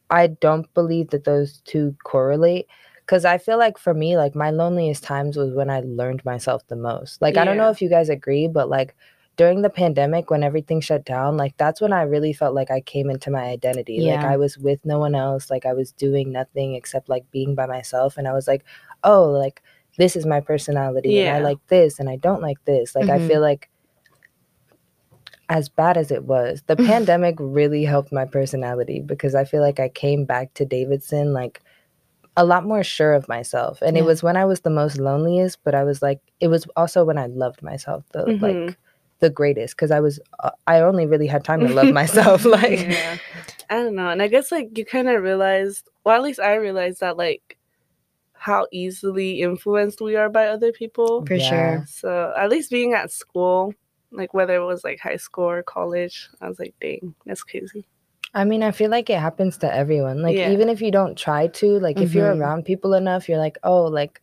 I 0.09 0.27
don't 0.27 0.73
believe 0.73 1.09
that 1.11 1.25
those 1.25 1.61
two 1.65 1.95
correlate 2.03 2.67
Cause 3.07 3.25
I 3.25 3.39
feel 3.39 3.57
like 3.57 3.77
for 3.77 3.93
me, 3.93 4.15
like 4.15 4.35
my 4.35 4.51
loneliest 4.51 5.03
times 5.03 5.35
was 5.35 5.53
when 5.53 5.69
I 5.69 5.81
learned 5.81 6.23
myself 6.23 6.65
the 6.67 6.77
most. 6.77 7.21
Like 7.21 7.35
I 7.37 7.43
don't 7.43 7.57
know 7.57 7.69
if 7.69 7.81
you 7.81 7.89
guys 7.89 8.07
agree, 8.09 8.47
but 8.47 8.69
like 8.69 8.95
during 9.37 9.61
the 9.63 9.69
pandemic 9.69 10.29
when 10.29 10.43
everything 10.43 10.79
shut 10.81 11.03
down, 11.03 11.35
like 11.35 11.57
that's 11.57 11.81
when 11.81 11.91
I 11.93 12.03
really 12.03 12.31
felt 12.31 12.53
like 12.55 12.71
I 12.71 12.79
came 12.81 13.09
into 13.09 13.31
my 13.31 13.43
identity. 13.43 14.01
Like 14.01 14.23
I 14.23 14.37
was 14.37 14.57
with 14.57 14.85
no 14.85 14.99
one 14.99 15.15
else, 15.15 15.49
like 15.49 15.65
I 15.65 15.73
was 15.73 15.91
doing 15.91 16.31
nothing 16.31 16.75
except 16.75 17.09
like 17.09 17.29
being 17.31 17.55
by 17.55 17.65
myself. 17.65 18.17
And 18.17 18.27
I 18.27 18.33
was 18.33 18.47
like, 18.47 18.63
oh, 19.03 19.25
like 19.25 19.61
this 19.97 20.15
is 20.15 20.25
my 20.25 20.39
personality. 20.39 21.19
And 21.19 21.29
I 21.29 21.39
like 21.39 21.59
this 21.67 21.99
and 21.99 22.09
I 22.09 22.15
don't 22.17 22.41
like 22.41 22.63
this. 22.65 22.95
Like 22.95 23.09
I 23.09 23.17
Mhm. 23.17 23.27
feel 23.27 23.41
like 23.41 23.69
as 25.49 25.67
bad 25.69 25.97
as 25.97 26.11
it 26.11 26.23
was, 26.25 26.63
the 26.67 26.75
pandemic 26.91 27.35
really 27.39 27.83
helped 27.83 28.11
my 28.11 28.25
personality 28.25 29.01
because 29.01 29.35
I 29.35 29.43
feel 29.43 29.61
like 29.61 29.79
I 29.79 29.89
came 29.89 30.25
back 30.25 30.53
to 30.55 30.65
Davidson 30.65 31.33
like 31.33 31.61
a 32.37 32.45
lot 32.45 32.65
more 32.65 32.83
sure 32.83 33.13
of 33.13 33.27
myself. 33.27 33.81
And 33.81 33.97
it 33.97 34.03
was 34.03 34.23
when 34.23 34.37
I 34.37 34.45
was 34.45 34.61
the 34.61 34.69
most 34.69 34.97
loneliest, 34.97 35.59
but 35.65 35.75
I 35.75 35.83
was 35.83 36.01
like, 36.01 36.21
it 36.39 36.47
was 36.47 36.65
also 36.77 37.03
when 37.03 37.17
I 37.17 37.25
loved 37.27 37.61
myself 37.61 38.05
the 38.13 38.25
Mhm. 38.27 38.41
like 38.41 38.77
the 39.19 39.29
greatest 39.29 39.75
because 39.75 39.91
I 39.91 39.99
was 39.99 40.19
uh, 40.39 40.51
I 40.65 40.79
only 40.79 41.05
really 41.05 41.27
had 41.27 41.43
time 41.43 41.59
to 41.61 41.73
love 41.73 41.91
myself. 42.01 42.45
like 42.57 42.79
yeah. 42.79 43.17
I 43.69 43.75
don't 43.75 43.95
know. 43.95 44.09
And 44.09 44.21
I 44.21 44.27
guess 44.27 44.51
like 44.51 44.77
you 44.77 44.85
kind 44.85 45.09
of 45.09 45.21
realized, 45.21 45.87
well, 46.05 46.15
at 46.15 46.23
least 46.23 46.39
I 46.39 46.55
realized 46.55 47.01
that 47.01 47.17
like 47.17 47.57
how 48.41 48.65
easily 48.71 49.41
influenced 49.41 50.01
we 50.01 50.15
are 50.15 50.27
by 50.27 50.47
other 50.47 50.71
people. 50.71 51.23
For 51.27 51.35
Yeah. 51.35 51.47
sure. 51.47 51.85
So 51.87 52.33
at 52.35 52.49
least 52.49 52.71
being 52.71 52.93
at 52.95 53.11
school, 53.11 53.71
like 54.11 54.33
whether 54.33 54.55
it 54.55 54.65
was 54.65 54.83
like 54.83 54.99
high 54.99 55.17
school 55.17 55.43
or 55.45 55.61
college, 55.61 56.27
I 56.41 56.49
was 56.49 56.57
like, 56.57 56.73
dang, 56.81 57.13
that's 57.23 57.43
crazy. 57.43 57.85
I 58.33 58.43
mean, 58.45 58.63
I 58.63 58.71
feel 58.71 58.89
like 58.89 59.11
it 59.11 59.19
happens 59.19 59.59
to 59.59 59.71
everyone. 59.71 60.23
Like 60.23 60.37
Yeah. 60.37 60.49
even 60.49 60.69
if 60.69 60.81
you 60.81 60.89
don't 60.89 61.15
try 61.15 61.47
to, 61.47 61.79
like 61.79 62.01
if 62.01 62.15
you're 62.15 62.33
Mhm. 62.33 62.39
around 62.39 62.65
people 62.65 62.95
enough, 62.95 63.29
you're 63.29 63.37
like, 63.37 63.59
oh, 63.63 63.83
like 63.83 64.19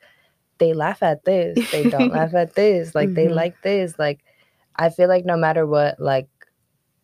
they 0.58 0.72
laugh 0.72 1.00
at 1.04 1.24
this, 1.24 1.58
they 1.70 1.84
don't 1.84 2.10
laugh 2.18 2.34
at 2.34 2.56
this, 2.56 2.96
like 2.96 3.14
they 3.14 3.26
Mhm. 3.26 3.34
like 3.36 3.62
this. 3.62 3.96
Like 4.00 4.24
I 4.74 4.90
feel 4.90 5.06
like 5.08 5.24
no 5.26 5.36
matter 5.36 5.64
what, 5.64 6.00
like 6.00 6.28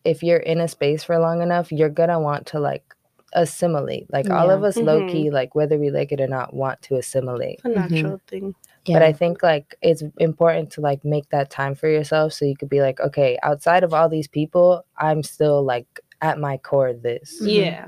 if 0.05 0.23
you're 0.25 0.39
in 0.39 0.61
a 0.61 0.67
space 0.69 1.05
for 1.05 1.19
long 1.21 1.43
enough, 1.43 1.71
you're 1.71 1.91
gonna 1.91 2.19
want 2.21 2.47
to 2.49 2.59
like 2.61 2.94
assimilate. 3.35 4.11
Like 4.13 4.31
all 4.31 4.51
of 4.51 4.63
us 4.65 4.77
low 4.77 5.03
Mhm. 5.03 5.11
key, 5.11 5.31
like 5.31 5.55
whether 5.55 5.79
we 5.79 5.91
like 5.91 6.13
it 6.13 6.21
or 6.21 6.27
not, 6.29 6.55
want 6.55 6.81
to 6.83 6.97
assimilate. 6.97 7.61
A 7.65 7.69
natural 7.69 8.21
thing. 8.27 8.55
Yeah. 8.87 8.97
But 8.97 9.03
I 9.03 9.13
think 9.13 9.43
like 9.43 9.75
it's 9.83 10.03
important 10.19 10.71
to 10.73 10.81
like 10.81 11.05
make 11.05 11.29
that 11.31 11.51
time 11.51 11.75
for 11.75 11.89
yourself 11.89 12.33
so 12.33 12.45
you 12.45 12.57
could 12.57 12.69
be 12.69 12.81
like, 12.83 13.01
okay, 13.01 13.39
outside 13.43 13.83
of 13.85 13.95
all 13.95 14.09
these 14.09 14.29
people, 14.29 14.85
I'm 14.99 15.23
still 15.23 15.63
like 15.65 15.87
at 16.21 16.39
my 16.39 16.57
core 16.59 16.93
this. 16.93 17.41
Mhm. 17.43 17.49
Yeah. 17.55 17.87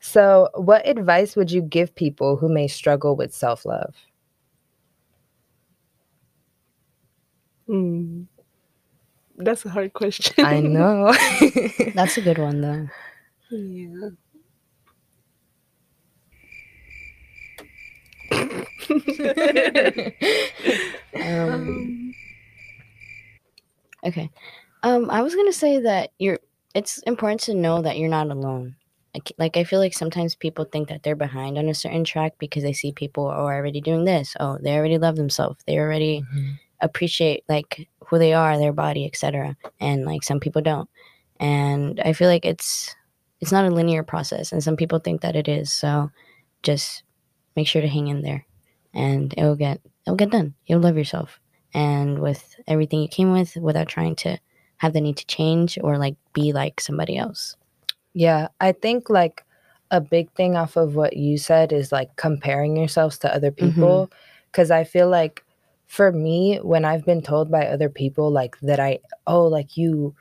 So, 0.00 0.50
what 0.54 0.86
advice 0.86 1.34
would 1.34 1.50
you 1.50 1.62
give 1.62 1.94
people 1.94 2.36
who 2.36 2.48
may 2.48 2.68
struggle 2.68 3.16
with 3.16 3.34
self 3.34 3.64
love? 3.64 3.94
Mm. 7.68 8.26
That's 9.36 9.64
a 9.64 9.70
hard 9.70 9.92
question. 10.00 10.44
I 10.44 10.60
know. 10.60 11.12
That's 11.94 12.18
a 12.18 12.20
good 12.22 12.38
one 12.38 12.60
though. 12.60 12.88
yeah. 13.50 14.10
Um, 21.20 22.12
okay. 24.04 24.30
Um, 24.82 25.10
I 25.10 25.22
was 25.22 25.34
gonna 25.34 25.52
say 25.52 25.78
that 25.80 26.10
you're. 26.18 26.38
It's 26.74 26.98
important 27.02 27.40
to 27.42 27.54
know 27.54 27.82
that 27.82 27.98
you're 27.98 28.08
not 28.08 28.30
alone. 28.30 28.76
Like, 29.14 29.32
like 29.38 29.56
I 29.56 29.62
feel 29.64 29.78
like 29.78 29.94
sometimes 29.94 30.34
people 30.34 30.64
think 30.64 30.88
that 30.88 31.04
they're 31.04 31.14
behind 31.14 31.56
on 31.56 31.68
a 31.68 31.74
certain 31.74 32.02
track 32.02 32.34
because 32.40 32.64
they 32.64 32.72
see 32.72 32.90
people 32.90 33.26
are 33.26 33.54
already 33.54 33.80
doing 33.80 34.04
this. 34.04 34.34
Oh, 34.40 34.58
they 34.60 34.76
already 34.76 34.98
love 34.98 35.14
themselves. 35.14 35.62
They 35.66 35.78
already 35.78 36.22
Mhm. 36.22 36.58
appreciate 36.80 37.44
like 37.48 37.88
who 38.06 38.18
they 38.18 38.32
are, 38.34 38.58
their 38.58 38.72
body, 38.72 39.06
etc. 39.06 39.56
And 39.80 40.04
like 40.04 40.24
some 40.24 40.40
people 40.40 40.62
don't. 40.62 40.88
And 41.38 42.00
I 42.00 42.12
feel 42.12 42.28
like 42.28 42.44
it's 42.44 42.94
it's 43.40 43.52
not 43.52 43.64
a 43.66 43.70
linear 43.70 44.02
process, 44.02 44.52
and 44.52 44.62
some 44.64 44.76
people 44.76 44.98
think 44.98 45.20
that 45.20 45.36
it 45.36 45.46
is. 45.48 45.72
So 45.72 46.10
just 46.62 47.04
make 47.56 47.68
sure 47.68 47.82
to 47.82 47.88
hang 47.88 48.08
in 48.08 48.22
there, 48.22 48.44
and 48.94 49.34
it'll 49.36 49.56
get 49.56 49.80
it'll 50.06 50.16
get 50.16 50.30
done. 50.30 50.54
You'll 50.66 50.80
love 50.80 50.96
yourself, 50.96 51.40
and 51.74 52.20
with 52.20 52.56
everything 52.66 53.00
you 53.00 53.08
came 53.08 53.32
with, 53.32 53.56
without 53.56 53.88
trying 53.88 54.16
to 54.16 54.38
have 54.78 54.92
the 54.92 55.00
need 55.00 55.16
to 55.16 55.26
change 55.26 55.78
or 55.82 55.98
like 55.98 56.16
be 56.32 56.52
like 56.52 56.80
somebody 56.80 57.16
else. 57.16 57.56
Yeah, 58.14 58.48
I 58.60 58.72
think 58.72 59.10
like 59.10 59.44
a 59.90 60.00
big 60.00 60.30
thing 60.32 60.56
off 60.56 60.76
of 60.76 60.94
what 60.94 61.16
you 61.16 61.38
said 61.38 61.72
is 61.72 61.92
like 61.92 62.16
comparing 62.16 62.76
yourselves 62.76 63.18
to 63.18 63.34
other 63.34 63.50
mm-hmm. 63.50 63.70
people. 63.70 64.10
Cause 64.52 64.70
I 64.70 64.84
feel 64.84 65.08
like 65.08 65.44
for 65.86 66.12
me, 66.12 66.58
when 66.62 66.84
I've 66.84 67.04
been 67.04 67.22
told 67.22 67.50
by 67.50 67.66
other 67.66 67.88
people 67.88 68.30
like 68.30 68.58
that 68.60 68.80
I, 68.80 69.00
oh, 69.26 69.46
like 69.46 69.76
you, 69.76 70.14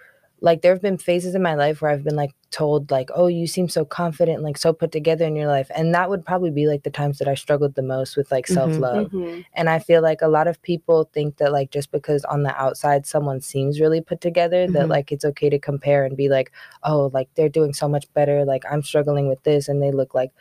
like 0.43 0.61
there 0.61 0.73
have 0.73 0.81
been 0.83 0.97
phases 0.99 1.35
in 1.35 1.41
my 1.41 1.55
life 1.55 1.81
where 1.81 1.91
I've 1.91 2.03
been 2.03 2.17
like 2.17 2.33
told, 2.51 2.91
like, 2.91 3.09
oh, 3.15 3.27
you 3.27 3.47
seem 3.47 3.69
so 3.69 3.85
confident, 3.85 4.43
like 4.43 4.57
so 4.59 4.73
put 4.73 4.91
together 4.91 5.25
in 5.25 5.35
your 5.37 5.47
life. 5.47 5.71
And 5.75 5.95
that 5.95 6.09
would 6.09 6.25
probably 6.25 6.51
be 6.51 6.67
like 6.67 6.83
the 6.83 6.91
times 6.91 7.17
that 7.19 7.29
I 7.29 7.35
struggled 7.35 7.75
the 7.75 7.81
most 7.95 8.17
with 8.17 8.31
like 8.31 8.47
Mhm. 8.47 8.53
self 8.53 8.77
love. 8.79 9.07
mhm. 9.13 9.45
And 9.55 9.69
I 9.69 9.79
feel 9.79 10.01
like 10.03 10.21
a 10.21 10.27
lot 10.27 10.47
of 10.47 10.61
people 10.61 11.09
think 11.13 11.37
that 11.37 11.53
like 11.53 11.71
just 11.71 11.91
because 11.91 12.25
on 12.25 12.43
the 12.43 12.55
outside 12.61 13.05
someone 13.07 13.41
seems 13.41 13.79
really 13.81 14.01
put 14.01 14.21
together 14.21 14.67
that 14.67 14.87
Mhm. 14.87 14.89
like 14.89 15.11
it's 15.13 15.25
okay 15.25 15.49
to 15.49 15.59
compare 15.59 16.05
and 16.05 16.17
be 16.17 16.29
like, 16.29 16.51
oh, 16.83 17.09
like 17.13 17.29
they're 17.35 17.49
doing 17.49 17.73
so 17.73 17.87
much 17.89 18.13
better. 18.13 18.45
Like 18.45 18.65
I'm 18.71 18.83
struggling 18.83 19.27
with 19.29 19.43
this 19.43 19.69
and 19.69 19.81
they 19.81 19.91
look 19.91 20.13
like 20.13 20.31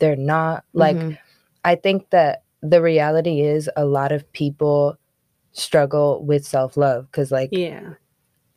they're 0.00 0.16
not. 0.16 0.64
Like 0.74 0.96
Mhm. 0.96 1.18
I 1.64 1.74
think 1.76 2.10
that 2.10 2.44
the 2.62 2.80
reality 2.82 3.42
is 3.42 3.70
a 3.76 3.84
lot 3.84 4.12
of 4.12 4.30
people 4.32 4.96
struggle 5.52 6.24
with 6.24 6.46
self-love 6.46 7.10
cuz 7.12 7.30
like 7.32 7.50
Yeah. 7.52 7.94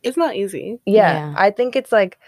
It's 0.04 0.16
not 0.16 0.36
easy. 0.36 0.78
yeah, 0.86 1.12
Yeah. 1.12 1.34
I 1.36 1.50
think 1.50 1.76
it's 1.76 1.92
like 1.92 2.18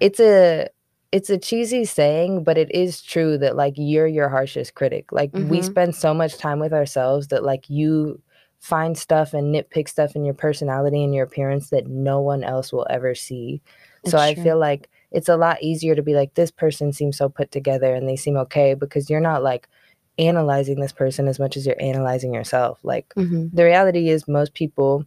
it's 0.00 0.20
a 0.20 0.68
it's 1.12 1.30
a 1.30 1.38
cheesy 1.38 1.84
saying, 1.84 2.44
but 2.44 2.58
it 2.58 2.70
is 2.74 3.00
true 3.00 3.38
that 3.38 3.56
like 3.56 3.74
you're 3.76 4.06
your 4.08 4.28
harshest 4.28 4.74
critic. 4.74 5.12
Like 5.12 5.30
we 5.32 5.60
Mhm. 5.60 5.64
spend 5.64 5.94
so 5.94 6.12
much 6.12 6.36
time 6.36 6.58
with 6.58 6.72
ourselves 6.72 7.28
that 7.28 7.44
like 7.44 7.70
you 7.70 8.20
find 8.58 8.98
stuff 8.98 9.32
and 9.32 9.54
nitpick 9.54 9.88
stuff 9.88 10.16
in 10.16 10.24
your 10.24 10.34
personality 10.34 11.02
and 11.04 11.14
your 11.14 11.24
appearance 11.24 11.70
that 11.70 11.86
no 11.86 12.20
one 12.20 12.42
else 12.42 12.72
will 12.72 12.86
ever 12.90 13.14
see. 13.14 13.62
so 14.04 14.18
It's 14.18 14.24
I 14.30 14.34
true. 14.34 14.42
feel 14.44 14.58
like 14.58 14.88
it's 15.12 15.28
a 15.28 15.36
lot 15.36 15.62
easier 15.62 15.94
to 15.94 16.02
be 16.02 16.14
like 16.14 16.34
this 16.34 16.50
person 16.50 16.92
seems 16.92 17.16
so 17.16 17.28
put 17.28 17.50
together 17.50 17.94
and 17.94 18.08
they 18.08 18.16
seem 18.16 18.36
okay 18.36 18.74
because 18.74 19.08
you're 19.10 19.20
not 19.20 19.42
like 19.42 19.68
analyzing 20.18 20.80
this 20.80 20.92
person 20.92 21.28
as 21.28 21.38
much 21.38 21.56
as 21.56 21.66
you're 21.66 21.80
analyzing 21.80 22.32
yourself. 22.34 22.78
Like 22.82 23.12
Mhm. 23.16 23.50
the 23.52 23.64
reality 23.64 24.08
is 24.08 24.26
most 24.28 24.54
people 24.54 25.04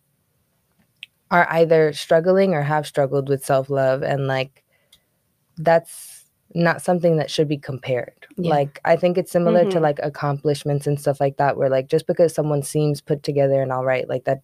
are 1.32 1.48
either 1.52 1.94
struggling 1.94 2.54
or 2.54 2.62
have 2.64 2.88
struggled 2.88 3.30
with 3.30 3.46
self-love 3.46 4.02
and 4.02 4.28
like 4.28 4.64
that's 5.58 6.26
not 6.56 6.82
something 6.82 7.18
that 7.18 7.30
should 7.30 7.48
be 7.48 7.58
compared. 7.58 8.26
Yeah. 8.38 8.50
Like 8.50 8.80
I 8.84 8.96
think 8.96 9.18
it's 9.18 9.32
similar 9.32 9.70
to 9.70 9.78
Mhm. 9.78 9.82
like 9.82 10.00
accomplishments 10.02 10.88
and 10.88 11.00
stuff 11.00 11.20
like 11.20 11.38
that 11.38 11.58
where 11.58 11.70
like 11.70 11.88
just 11.88 12.08
because 12.08 12.34
someone 12.34 12.64
seems 12.64 13.02
put 13.02 13.22
together 13.24 13.62
and 13.62 13.72
all 13.72 13.86
right 13.86 14.08
like 14.10 14.24
that 14.24 14.42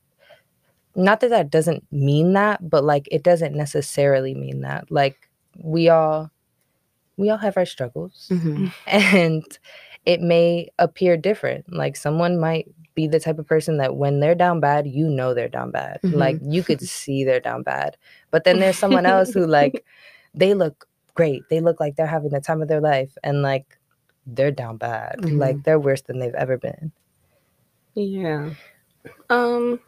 not 0.95 1.19
that 1.21 1.29
that 1.31 1.49
doesn't 1.49 1.83
mean 1.91 2.33
that 2.33 2.69
but 2.69 2.83
like 2.83 3.07
it 3.11 3.23
doesn't 3.23 3.55
necessarily 3.55 4.33
mean 4.35 4.61
that. 4.61 4.91
Like 4.91 5.17
we 5.57 5.89
all 5.89 6.29
we 7.17 7.29
all 7.29 7.37
have 7.37 7.57
our 7.57 7.65
struggles 7.65 8.27
Mhm. 8.29 8.71
and 8.87 9.43
it 10.05 10.21
may 10.21 10.69
appear 10.77 11.17
different. 11.17 11.73
Like 11.73 11.95
someone 11.95 12.37
might 12.39 12.67
be 12.95 13.07
the 13.07 13.19
type 13.19 13.37
of 13.39 13.45
person 13.45 13.77
that 13.77 13.95
when 13.95 14.19
they're 14.19 14.35
down 14.35 14.59
bad, 14.59 14.87
you 14.87 15.07
know 15.09 15.33
they're 15.33 15.49
down 15.49 15.71
bad. 15.71 15.99
Mhm. 16.03 16.15
Like 16.15 16.37
you 16.41 16.63
could 16.63 16.81
see 16.87 17.23
they're 17.23 17.39
down 17.39 17.63
bad. 17.63 17.97
But 18.31 18.43
then 18.45 18.59
there's 18.59 18.77
someone 18.77 19.05
else 19.05 19.33
who 19.33 19.45
like 19.45 19.85
they 20.33 20.53
look 20.53 20.87
great. 21.13 21.43
They 21.49 21.59
look 21.59 21.79
like 21.79 21.95
they're 21.95 22.07
having 22.07 22.31
the 22.31 22.41
time 22.41 22.61
of 22.61 22.67
their 22.67 22.81
life 22.81 23.15
and 23.23 23.41
like 23.41 23.77
they're 24.25 24.51
down 24.51 24.77
bad. 24.77 25.17
Mhm. 25.19 25.37
Like 25.37 25.63
they're 25.63 25.79
worse 25.79 26.01
than 26.01 26.19
they've 26.19 26.33
ever 26.33 26.57
been. 26.57 26.91
Yeah. 27.93 28.51
Um, 29.29 29.79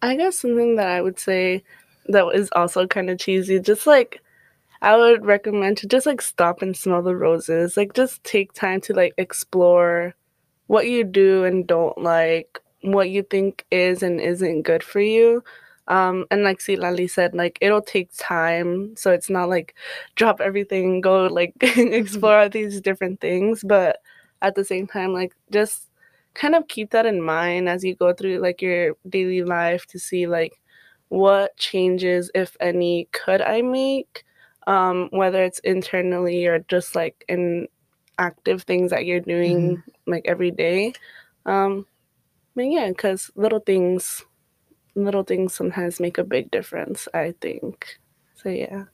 I 0.00 0.16
guess 0.16 0.38
something 0.38 0.76
that 0.76 0.88
I 0.88 1.00
would 1.00 1.18
say 1.18 1.62
that 2.06 2.26
is 2.34 2.48
also 2.52 2.86
kind 2.86 3.10
of 3.10 3.18
cheesy, 3.18 3.60
just 3.60 3.86
like 3.86 4.20
I 4.80 4.96
would 4.96 5.24
recommend 5.24 5.76
to 5.78 5.86
just 5.86 6.06
like 6.06 6.20
stop 6.20 6.62
and 6.62 6.76
smell 6.76 7.02
the 7.02 7.14
roses. 7.14 7.76
Like 7.76 7.92
just 7.94 8.22
take 8.24 8.52
time 8.52 8.80
to 8.82 8.94
like 8.94 9.14
explore 9.18 10.14
what 10.66 10.86
you 10.86 11.04
do 11.04 11.44
and 11.44 11.66
don't 11.66 11.96
like, 11.98 12.58
what 12.82 13.10
you 13.10 13.22
think 13.22 13.64
is 13.70 14.02
and 14.02 14.20
isn't 14.20 14.62
good 14.62 14.82
for 14.82 15.00
you. 15.00 15.42
Um, 15.88 16.26
and 16.30 16.44
like 16.44 16.60
see 16.60 16.76
Lali 16.76 17.08
said, 17.08 17.34
like 17.34 17.58
it'll 17.60 17.82
take 17.82 18.10
time. 18.16 18.96
So 18.96 19.10
it's 19.10 19.28
not 19.30 19.48
like 19.48 19.74
drop 20.16 20.40
everything, 20.40 21.00
go 21.00 21.26
like 21.26 21.54
explore 21.60 22.38
all 22.38 22.48
these 22.48 22.80
different 22.80 23.20
things. 23.20 23.62
But 23.64 23.98
at 24.42 24.54
the 24.54 24.64
same 24.64 24.86
time, 24.86 25.12
like 25.12 25.34
just 25.50 25.88
kind 26.34 26.54
of 26.54 26.68
keep 26.68 26.90
that 26.90 27.06
in 27.06 27.22
mind 27.22 27.68
as 27.68 27.84
you 27.84 27.94
go 27.94 28.12
through 28.12 28.38
like 28.38 28.62
your 28.62 28.94
daily 29.08 29.42
life 29.42 29.86
to 29.86 29.98
see 29.98 30.26
like 30.26 30.60
what 31.08 31.56
changes 31.58 32.30
if 32.34 32.56
any 32.60 33.06
could 33.12 33.42
i 33.42 33.60
make 33.60 34.24
um 34.66 35.08
whether 35.12 35.42
it's 35.44 35.58
internally 35.60 36.46
or 36.46 36.60
just 36.68 36.94
like 36.94 37.24
in 37.28 37.68
active 38.18 38.62
things 38.62 38.90
that 38.90 39.06
you're 39.06 39.20
doing 39.20 39.82
like 40.06 40.24
every 40.26 40.50
day. 40.50 40.92
Um, 41.46 41.86
but 42.54 42.66
yeah, 42.66 42.88
because 42.88 43.30
little 43.34 43.60
things, 43.60 44.24
little 44.94 45.22
things 45.24 45.54
sometimes 45.54 46.00
make 46.00 46.18
a 46.18 46.24
big 46.24 46.50
difference. 46.50 47.08
I 47.14 47.34
think. 47.40 47.98
So 48.36 48.48
yeah. 48.48 48.84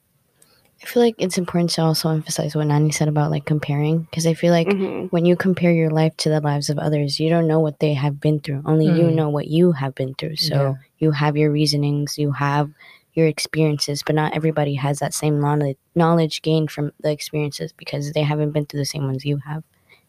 I 0.80 0.86
feel 0.86 1.02
like 1.02 1.16
it's 1.18 1.38
important 1.38 1.70
to 1.70 1.82
also 1.82 2.08
emphasize 2.10 2.54
what 2.54 2.68
Nani 2.68 2.92
said 2.92 3.08
about 3.08 3.32
like 3.32 3.44
comparing 3.44 4.02
because 4.02 4.26
I 4.28 4.34
feel 4.34 4.52
like 4.52 4.68
Mhm. 4.68 5.10
when 5.10 5.26
you 5.26 5.34
compare 5.34 5.72
your 5.72 5.90
life 5.90 6.16
to 6.18 6.28
the 6.28 6.40
lives 6.40 6.70
of 6.70 6.78
others, 6.78 7.18
you 7.18 7.28
don't 7.30 7.48
know 7.48 7.58
what 7.58 7.80
they 7.80 7.94
have 7.94 8.20
been 8.20 8.38
through. 8.38 8.62
Only 8.64 8.86
you 8.86 9.06
Mhm. 9.06 9.14
know 9.14 9.28
what 9.28 9.48
you 9.48 9.72
have 9.72 9.96
been 9.96 10.14
through. 10.14 10.36
So 10.36 10.54
Yeah. 10.54 10.74
you 10.98 11.10
have 11.10 11.36
your 11.36 11.50
reasonings, 11.50 12.16
you 12.16 12.30
have 12.30 12.70
your 13.18 13.26
experiences, 13.26 14.02
but 14.06 14.14
not 14.14 14.34
everybody 14.34 14.74
has 14.76 15.00
that 15.00 15.12
same 15.12 15.40
knowledge 15.40 15.76
knowledge 15.94 16.40
gained 16.42 16.70
from 16.70 16.92
the 17.00 17.10
experiences 17.10 17.72
because 17.72 18.12
they 18.12 18.22
haven't 18.22 18.52
been 18.52 18.64
through 18.64 18.80
the 18.80 18.86
same 18.86 19.04
ones 19.06 19.24
you 19.26 19.36
have. 19.38 19.62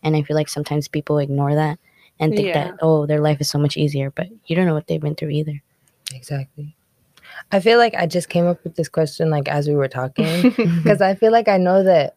And 0.03 0.15
I 0.15 0.21
feel 0.21 0.35
like 0.35 0.47
sometimes 0.47 0.87
people 0.87 1.17
ignore 1.17 1.55
that 1.55 1.79
and 2.19 2.33
think 2.33 2.47
Yeah. 2.49 2.65
that 2.69 2.77
oh 2.81 3.05
their 3.05 3.19
life 3.19 3.41
is 3.41 3.49
so 3.49 3.59
much 3.59 3.75
easier, 3.75 4.11
but 4.11 4.27
you 4.45 4.55
don't 4.55 4.65
know 4.67 4.73
what 4.75 4.87
they've 4.87 5.01
been 5.01 5.15
through 5.15 5.29
either. 5.31 5.61
Exactly. 6.13 6.75
I 7.51 7.59
feel 7.59 7.77
like 7.77 7.95
I 7.95 8.05
just 8.05 8.29
came 8.29 8.45
up 8.45 8.63
with 8.63 8.75
this 8.75 8.89
question 8.89 9.29
like 9.29 9.47
as 9.47 9.67
we 9.67 9.75
were 9.75 9.87
talking 9.87 10.51
because 10.83 11.01
I 11.01 11.15
feel 11.15 11.31
like 11.31 11.47
I 11.47 11.57
know 11.57 11.83
that 11.83 12.15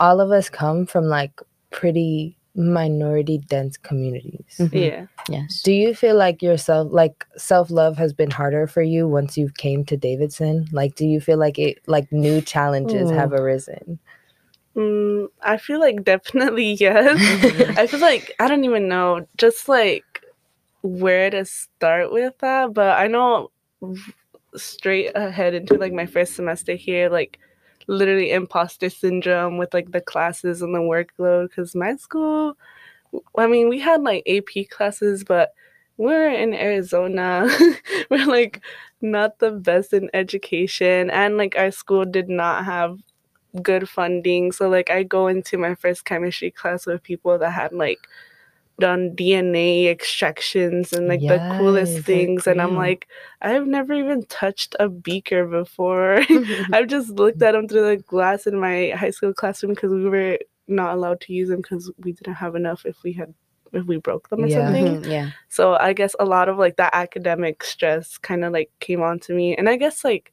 all 0.00 0.20
of 0.20 0.30
us 0.30 0.48
come 0.48 0.86
from 0.86 1.04
like 1.04 1.40
pretty 1.70 2.36
minority 2.54 3.38
dense 3.38 3.76
communities. 3.76 4.56
Mhm. 4.58 4.72
yeah. 4.72 5.06
Yes. 5.28 5.62
Do 5.62 5.72
you 5.72 5.94
feel 5.94 6.16
like 6.16 6.42
yourself 6.42 6.88
like 6.90 7.24
self-love 7.36 7.96
has 7.98 8.12
been 8.12 8.30
harder 8.30 8.66
for 8.66 8.82
you 8.82 9.06
once 9.06 9.36
you 9.36 9.50
came 9.58 9.84
to 9.84 9.96
Davidson? 9.96 10.68
Like 10.72 10.94
do 10.94 11.06
you 11.06 11.20
feel 11.20 11.38
like 11.38 11.58
it 11.58 11.78
like 11.86 12.10
new 12.12 12.40
challenges 12.40 13.10
Ooh. 13.10 13.14
have 13.14 13.32
arisen? 13.32 13.98
Mm, 14.76 15.28
I 15.42 15.56
feel 15.56 15.80
like 15.80 16.04
definitely 16.04 16.72
yes. 16.80 17.18
I 17.76 17.86
feel 17.86 18.00
like 18.00 18.34
I 18.38 18.48
don't 18.48 18.64
even 18.64 18.88
know 18.88 19.26
just 19.36 19.68
like 19.68 20.04
where 20.82 21.30
to 21.30 21.44
start 21.44 22.12
with 22.12 22.38
that, 22.38 22.72
but 22.72 22.98
I 22.98 23.06
know 23.06 23.50
straight 24.56 25.12
ahead 25.14 25.54
into 25.54 25.74
like 25.74 25.92
my 25.92 26.06
first 26.06 26.34
semester 26.34 26.74
here, 26.74 27.08
like 27.08 27.38
literally 27.90 28.30
imposter 28.30 28.88
syndrome 28.88 29.58
with 29.58 29.74
like 29.74 29.90
the 29.90 30.00
classes 30.00 30.62
and 30.62 30.74
the 30.74 30.78
workload 30.78 31.48
because 31.48 31.74
my 31.74 31.96
school, 31.96 32.56
I 33.36 33.48
mean, 33.48 33.68
we 33.68 33.80
had 33.80 34.02
like 34.02 34.22
AP 34.28 34.68
classes, 34.70 35.24
but 35.24 35.52
we're 35.96 36.30
in 36.30 36.54
Arizona. 36.54 37.48
we're 38.10 38.26
like 38.26 38.62
not 39.02 39.38
the 39.40 39.50
best 39.50 39.92
in 39.92 40.08
education, 40.14 41.10
and 41.10 41.36
like 41.36 41.56
our 41.58 41.70
school 41.72 42.04
did 42.04 42.28
not 42.28 42.64
have 42.64 42.98
good 43.62 43.88
funding. 43.88 44.52
So 44.52 44.68
like 44.68 44.90
I 44.90 45.02
go 45.02 45.26
into 45.26 45.58
my 45.58 45.74
first 45.74 46.04
chemistry 46.04 46.50
class 46.52 46.86
with 46.86 47.02
people 47.02 47.38
that 47.38 47.50
had 47.50 47.72
like 47.72 47.98
done 48.80 49.14
DNA 49.14 49.88
extractions 49.88 50.92
and 50.92 51.08
like 51.08 51.26
the 51.26 51.40
coolest 51.48 52.00
things 52.00 52.46
and 52.48 52.60
I'm 52.60 52.74
like 52.76 53.06
I've 53.42 53.66
never 53.66 53.92
even 53.94 54.26
touched 54.26 54.76
a 54.80 54.88
beaker 54.88 55.46
before. 55.46 56.20
I've 56.72 56.88
just 56.88 57.10
looked 57.10 57.42
at 57.42 57.52
them 57.52 57.68
through 57.68 57.96
the 57.96 58.02
glass 58.02 58.46
in 58.46 58.58
my 58.60 58.90
high 58.96 59.10
school 59.10 59.34
classroom 59.34 59.74
because 59.74 59.92
we 59.92 60.08
were 60.08 60.38
not 60.68 60.94
allowed 60.94 61.20
to 61.22 61.32
use 61.32 61.48
them 61.50 61.60
because 61.62 61.90
we 61.98 62.12
didn't 62.12 62.34
have 62.34 62.56
enough 62.56 62.86
if 62.86 62.96
we 63.04 63.12
had 63.12 63.34
if 63.72 63.84
we 63.86 63.98
broke 63.98 64.28
them 64.30 64.44
or 64.44 64.48
Yeah. 64.48 64.66
something. 64.66 65.02
Mhm, 65.02 65.06
yeah. 65.10 65.30
So 65.48 65.74
I 65.74 65.92
guess 65.92 66.16
a 66.20 66.24
lot 66.24 66.48
of 66.48 66.58
like 66.58 66.76
that 66.76 66.94
academic 66.94 67.62
stress 67.64 68.18
kind 68.18 68.44
of 68.44 68.52
like 68.52 68.70
came 68.80 69.02
on 69.02 69.20
to 69.20 69.34
me. 69.34 69.56
And 69.56 69.68
I 69.68 69.76
guess 69.76 70.04
like 70.04 70.32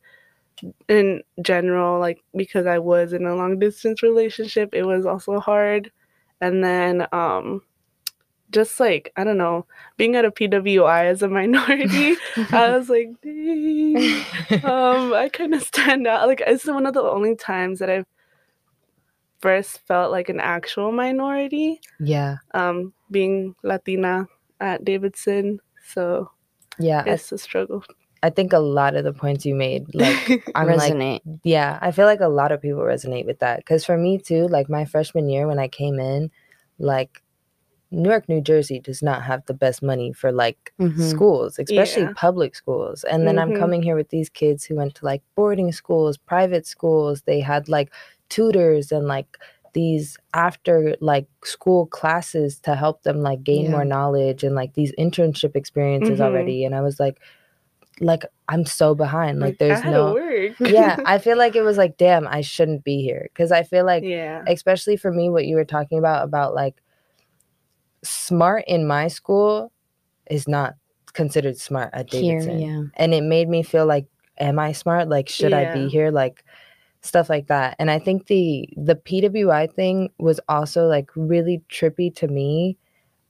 in 0.89 1.21
general, 1.41 1.99
like 1.99 2.19
because 2.35 2.65
I 2.65 2.79
was 2.79 3.13
in 3.13 3.25
a 3.25 3.35
long 3.35 3.59
distance 3.59 4.03
relationship, 4.03 4.69
it 4.73 4.83
was 4.83 5.05
also 5.05 5.39
hard. 5.39 5.91
And 6.41 6.63
then 6.63 7.07
um 7.11 7.61
just 8.51 8.79
like, 8.79 9.11
I 9.17 9.23
don't 9.23 9.37
know, 9.37 9.65
being 9.97 10.15
at 10.15 10.25
a 10.25 10.31
PWI 10.31 11.05
as 11.05 11.21
a 11.21 11.27
minority, 11.39 12.15
I 12.51 12.69
was 12.77 12.89
like, 12.89 13.09
dang. 13.21 14.23
Um, 14.63 15.13
I 15.13 15.29
kind 15.31 15.53
of 15.53 15.63
stand 15.63 16.07
out. 16.07 16.27
Like 16.27 16.41
it's 16.45 16.65
one 16.65 16.85
of 16.85 16.93
the 16.93 17.01
only 17.01 17.35
times 17.35 17.79
that 17.79 17.89
I've 17.89 18.05
first 19.39 19.79
felt 19.87 20.11
like 20.11 20.29
an 20.29 20.39
actual 20.39 20.91
minority 20.91 21.79
yeah. 21.99 22.37
um, 22.53 22.93
being 23.11 23.55
Latina 23.63 24.27
at 24.59 24.83
Davidson. 24.83 25.59
So 25.93 26.31
Yeah. 26.79 27.03
It's 27.05 27.31
a 27.31 27.37
struggle. 27.37 27.83
I 28.23 28.31
think 28.31 28.51
a 28.51 28.59
lot 28.59 28.95
of 28.95 29.03
the 29.03 29.13
points 29.13 29.45
you 29.45 29.53
made 29.53 29.93
like 29.93 30.43
I'm 30.55 30.67
like 30.67 30.91
Resonate. 30.91 31.21
Yeah, 31.43 31.77
I 31.81 31.91
feel 31.91 32.05
like 32.05 32.19
a 32.19 32.27
lot 32.27 32.51
of 32.51 32.61
people 32.61 32.81
resonate 32.81 33.25
with 33.25 33.39
that. 33.39 33.57
Because 33.57 33.85
for 33.85 33.97
me 33.97 34.17
too, 34.17 34.47
like 34.47 34.69
my 34.69 34.85
freshman 34.85 35.29
year 35.29 35.47
when 35.47 35.59
I 35.59 35.67
came 35.67 35.99
in, 35.99 36.31
like 36.79 37.21
Newark, 37.91 38.27
New 38.27 38.41
Jersey 38.41 38.79
does 38.79 39.01
not 39.01 39.23
have 39.23 39.45
the 39.45 39.53
best 39.53 39.81
money 39.81 40.11
for 40.11 40.31
like 40.31 40.73
Mhm. 40.79 40.99
schools, 40.99 41.57
especially 41.59 42.03
Yeah. 42.03 42.13
public 42.15 42.55
schools. 42.55 43.03
And 43.05 43.25
then 43.27 43.39
I'm 43.39 43.51
Mhm. 43.51 43.59
coming 43.59 43.81
here 43.81 43.95
with 43.95 44.09
these 44.09 44.29
kids 44.29 44.65
who 44.65 44.75
went 44.75 44.95
to 44.95 45.05
like 45.05 45.21
boarding 45.35 45.71
schools, 45.71 46.17
private 46.17 46.65
schools. 46.67 47.21
They 47.21 47.39
had 47.39 47.69
like 47.69 47.89
tutors 48.29 48.91
and 48.91 49.07
like 49.07 49.37
these 49.73 50.17
after 50.33 50.95
like 51.01 51.27
school 51.45 51.85
classes 51.85 52.59
to 52.61 52.75
help 52.75 53.03
them 53.03 53.21
like 53.21 53.43
gain 53.43 53.65
Yeah. 53.65 53.71
more 53.71 53.85
knowledge 53.85 54.43
and 54.43 54.55
like 54.55 54.73
these 54.73 54.91
internship 54.97 55.55
experiences 55.55 56.19
Mhm. 56.19 56.23
already. 56.23 56.65
And 56.65 56.75
I 56.75 56.81
was 56.81 56.99
like, 56.99 57.19
like 58.01 58.25
I'm 58.49 58.65
so 58.65 58.95
behind. 58.95 59.39
Like 59.39 59.57
there's 59.59 59.83
no 59.83 60.13
yeah, 60.59 60.97
I 61.05 61.17
feel 61.19 61.37
like 61.37 61.55
it 61.55 61.61
was 61.63 61.77
like, 61.77 61.97
damn, 61.97 62.27
I 62.27 62.41
shouldn't 62.41 62.83
be 62.83 63.01
here. 63.01 63.29
Cause 63.33 63.51
I 63.51 63.63
feel 63.63 63.85
like, 63.85 64.03
yeah. 64.03 64.43
especially 64.47 64.97
for 64.97 65.11
me, 65.11 65.29
what 65.29 65.45
you 65.45 65.55
were 65.55 65.65
talking 65.65 65.97
about, 65.99 66.23
about 66.23 66.53
like 66.53 66.75
smart 68.03 68.63
in 68.67 68.87
my 68.87 69.07
school 69.07 69.71
is 70.29 70.47
not 70.47 70.75
considered 71.13 71.57
smart 71.57 71.89
at 71.93 72.11
Here, 72.11 72.39
Davidson. 72.39 72.59
yeah. 72.59 72.83
And 72.95 73.13
it 73.13 73.23
made 73.23 73.49
me 73.49 73.63
feel 73.63 73.85
like, 73.85 74.05
am 74.39 74.59
I 74.59 74.71
smart? 74.71 75.09
Like, 75.09 75.29
should 75.29 75.53
I 75.53 75.73
be 75.73 75.87
here? 75.87 76.11
Like, 76.11 76.43
stuff 77.01 77.29
like 77.29 77.47
that. 77.47 77.75
And 77.79 77.89
I 77.89 77.99
think 77.99 78.27
the 78.27 78.69
the 78.75 78.95
PWI 78.95 79.71
thing 79.71 80.09
was 80.19 80.39
also 80.47 80.87
like 80.87 81.09
really 81.15 81.61
trippy 81.69 82.13
to 82.15 82.27
me 82.27 82.77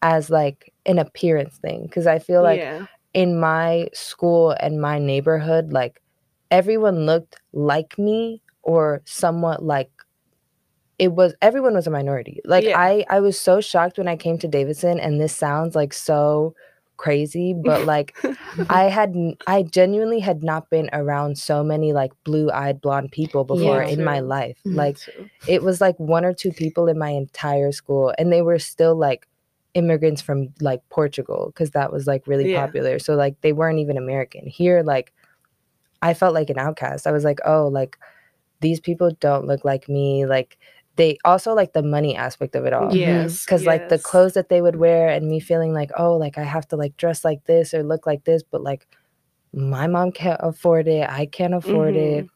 as 0.02 0.30
like 0.30 0.74
an 0.86 1.00
appearance 1.00 1.58
thing. 1.58 1.88
Cause 1.90 2.08
I 2.08 2.20
feel 2.20 2.44
like 2.44 2.60
yeah. 2.60 2.86
in 3.14 3.40
my 3.40 3.90
school 3.94 4.56
and 4.60 4.82
my 4.82 5.00
neighborhood, 5.00 5.72
like 5.72 6.02
everyone 6.52 7.06
looked 7.06 7.38
like 7.54 7.98
me 7.98 8.42
or 8.64 9.02
somewhat 9.06 9.64
like 9.64 9.92
it 11.00 11.12
was 11.14 11.36
everyone 11.42 11.74
was 11.76 11.88
a 11.88 11.92
minority. 11.92 12.42
Like 12.46 12.64
Yeah. 12.64 12.80
I 12.80 13.06
I 13.10 13.20
was 13.20 13.40
so 13.40 13.62
shocked 13.62 13.98
when 13.98 14.08
I 14.08 14.16
came 14.16 14.38
to 14.40 14.48
Davidson 14.48 15.00
and 15.00 15.20
this 15.22 15.36
sounds 15.36 15.76
like 15.76 15.94
so 15.94 16.56
crazy, 16.98 17.54
but 17.54 17.86
like 17.94 18.16
I 18.70 18.86
had 18.86 19.14
I 19.46 19.62
genuinely 19.64 20.20
had 20.20 20.44
not 20.44 20.70
been 20.72 20.90
around 20.94 21.38
so 21.38 21.64
many 21.64 21.94
like 21.94 22.12
blue-eyed 22.24 22.82
blonde 22.82 23.12
people 23.12 23.44
before 23.44 23.84
Yeah. 23.84 23.90
in 23.90 24.04
my 24.04 24.20
True. 24.20 24.28
life. 24.28 24.58
Mhm. 24.66 24.76
Like 24.76 24.98
it 25.48 25.62
was 25.62 25.80
like 25.82 25.98
one 26.00 26.26
or 26.26 26.34
two 26.34 26.52
people 26.52 26.88
in 26.88 26.98
my 26.98 27.10
entire 27.10 27.72
school 27.72 28.14
and 28.18 28.32
they 28.34 28.42
were 28.42 28.58
still 28.60 28.96
like 28.96 29.28
immigrants 29.76 30.24
from 30.24 30.48
like 30.62 30.82
Portugal 30.90 31.52
because 31.54 31.72
that 31.72 31.92
was 31.94 32.08
like 32.08 32.26
really 32.26 32.52
Yeah. 32.52 32.66
popular. 32.66 32.98
So 32.98 33.14
like 33.16 33.40
they 33.42 33.54
weren't 33.54 33.78
even 33.80 33.98
American. 33.98 34.48
Here 34.48 34.82
like 34.82 35.14
I 36.02 36.16
felt 36.16 36.34
like 36.34 36.50
an 36.50 36.58
outcast. 36.60 37.06
I 37.08 37.12
was 37.12 37.24
like, 37.24 37.40
"Oh, 37.46 37.68
like 37.68 37.98
these 38.62 38.80
people 38.80 39.12
don't 39.20 39.46
look 39.48 39.66
like 39.66 39.90
me." 39.90 40.26
Like 40.28 40.58
they 40.98 41.18
also 41.24 41.54
like 41.54 41.74
the 41.74 41.84
money 41.84 42.16
aspect 42.16 42.56
of 42.56 42.66
it 42.66 42.74
all. 42.74 42.94
yes. 42.96 43.46
Cuz 43.46 43.66
like 43.66 43.90
the 43.90 44.00
clothes 44.00 44.34
that 44.34 44.50
they 44.50 44.62
would 44.62 44.76
wear 44.76 45.08
and 45.10 45.28
me 45.28 45.40
feeling 45.40 45.74
like, 45.74 45.92
"Oh, 45.98 46.14
like 46.18 46.38
I 46.38 46.44
have 46.44 46.68
to 46.70 46.76
like 46.76 46.98
dress 46.98 47.24
like 47.24 47.44
this 47.46 47.74
or 47.74 47.82
look 47.84 48.06
like 48.06 48.24
this," 48.26 48.44
but 48.44 48.62
like 48.62 48.88
my 49.54 49.88
mom 49.88 50.12
can't 50.12 50.40
afford 50.44 50.88
it. 50.88 51.10
I 51.10 51.26
can't 51.26 51.54
afford 51.54 51.96
Mm-hmm. 51.96 52.20
it. 52.26 52.28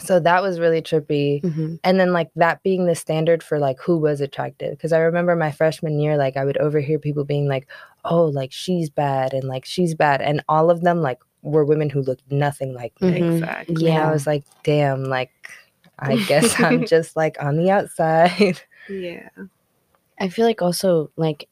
So 0.00 0.20
that 0.20 0.42
was 0.42 0.60
really 0.60 0.80
trippy 0.80 1.42
Mhm. 1.42 1.80
and 1.82 1.98
then 1.98 2.12
like 2.12 2.30
that 2.36 2.62
being 2.62 2.86
the 2.86 2.94
standard 2.94 3.42
for 3.42 3.58
like 3.58 3.78
who 3.80 3.98
was 3.98 4.20
attractive 4.20 4.70
because 4.70 4.92
i 4.92 4.98
remember 5.00 5.34
my 5.34 5.50
freshman 5.50 5.98
year 5.98 6.16
like 6.16 6.36
i 6.36 6.44
would 6.44 6.56
overhear 6.58 7.00
people 7.00 7.24
being 7.24 7.48
like 7.48 7.66
oh 8.04 8.26
like 8.26 8.52
she's 8.52 8.88
bad 8.90 9.34
and 9.34 9.42
like 9.48 9.64
she's 9.64 9.96
bad 9.96 10.22
and 10.22 10.40
all 10.48 10.70
of 10.70 10.82
them 10.82 11.02
like 11.02 11.18
were 11.42 11.64
women 11.64 11.90
who 11.90 12.00
looked 12.00 12.22
nothing 12.30 12.74
like 12.74 12.92
me 13.02 13.10
Mhm. 13.10 13.34
Exactly. 13.38 13.90
and 13.90 13.98
i 13.98 14.12
was 14.12 14.24
like 14.24 14.44
damn 14.62 15.02
like 15.02 15.32
i 15.98 16.16
guess 16.16 16.58
i'm 16.60 16.84
just 16.86 17.16
like 17.16 17.36
on 17.42 17.56
the 17.56 17.70
outside 17.70 18.60
Yeah. 18.88 19.28
I 20.20 20.28
feel 20.30 20.46
like 20.46 20.62
also 20.62 21.10
like 21.16 21.48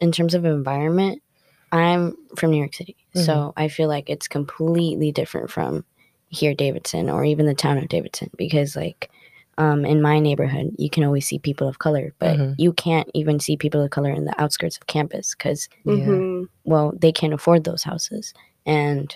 in 0.00 0.12
terms 0.12 0.34
of 0.34 0.44
environment, 0.44 1.22
I'm 1.70 2.16
from 2.36 2.50
New 2.50 2.58
York 2.58 2.74
City, 2.74 2.96
so 3.14 3.52
I 3.56 3.68
feel 3.68 3.88
like 3.88 4.08
it's 4.10 4.26
completely 4.28 5.12
different 5.12 5.50
from 5.50 5.84
here, 6.28 6.54
Davidson, 6.54 7.08
or 7.10 7.24
even 7.24 7.46
the 7.46 7.54
town 7.54 7.78
of 7.78 7.88
Davidson, 7.88 8.30
because 8.36 8.74
like 8.76 9.10
um, 9.58 9.84
in 9.84 10.00
my 10.02 10.18
neighborhood, 10.20 10.74
you 10.78 10.88
can 10.88 11.04
always 11.04 11.26
see 11.26 11.38
people 11.38 11.68
of 11.68 11.78
color, 11.78 12.14
but 12.18 12.36
Mhm. 12.36 12.54
you 12.58 12.72
can't 12.72 13.10
even 13.14 13.38
see 13.40 13.56
people 13.56 13.82
of 13.82 13.90
color 13.90 14.10
in 14.10 14.24
the 14.24 14.40
outskirts 14.40 14.76
of 14.78 14.86
campus 14.86 15.34
because 15.34 15.68
yeah 15.84 15.92
Mhm. 16.06 16.48
well, 16.64 16.92
they 16.98 17.12
can't 17.12 17.34
afford 17.34 17.64
those 17.64 17.82
houses, 17.84 18.32
and 18.66 19.14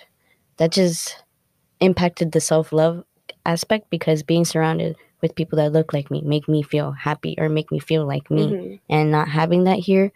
that 0.57 0.71
just 0.71 1.23
impacted 1.79 2.31
the 2.31 2.39
self 2.41 2.71
love 2.71 3.03
aspect 3.45 3.89
because 3.89 4.23
being 4.23 4.45
surrounded 4.45 4.95
with 5.21 5.35
people 5.35 5.57
that 5.57 5.71
look 5.71 5.93
like 5.93 6.11
me, 6.11 6.21
make 6.21 6.47
me 6.47 6.61
feel 6.63 6.91
happy 6.91 7.35
or 7.37 7.49
make 7.49 7.71
me 7.71 7.79
feel 7.79 8.05
like 8.05 8.29
me. 8.31 8.47
Mhm. 8.47 8.79
And 8.89 9.11
not 9.11 9.27
having 9.29 9.63
that 9.65 9.79
here, 9.79 10.11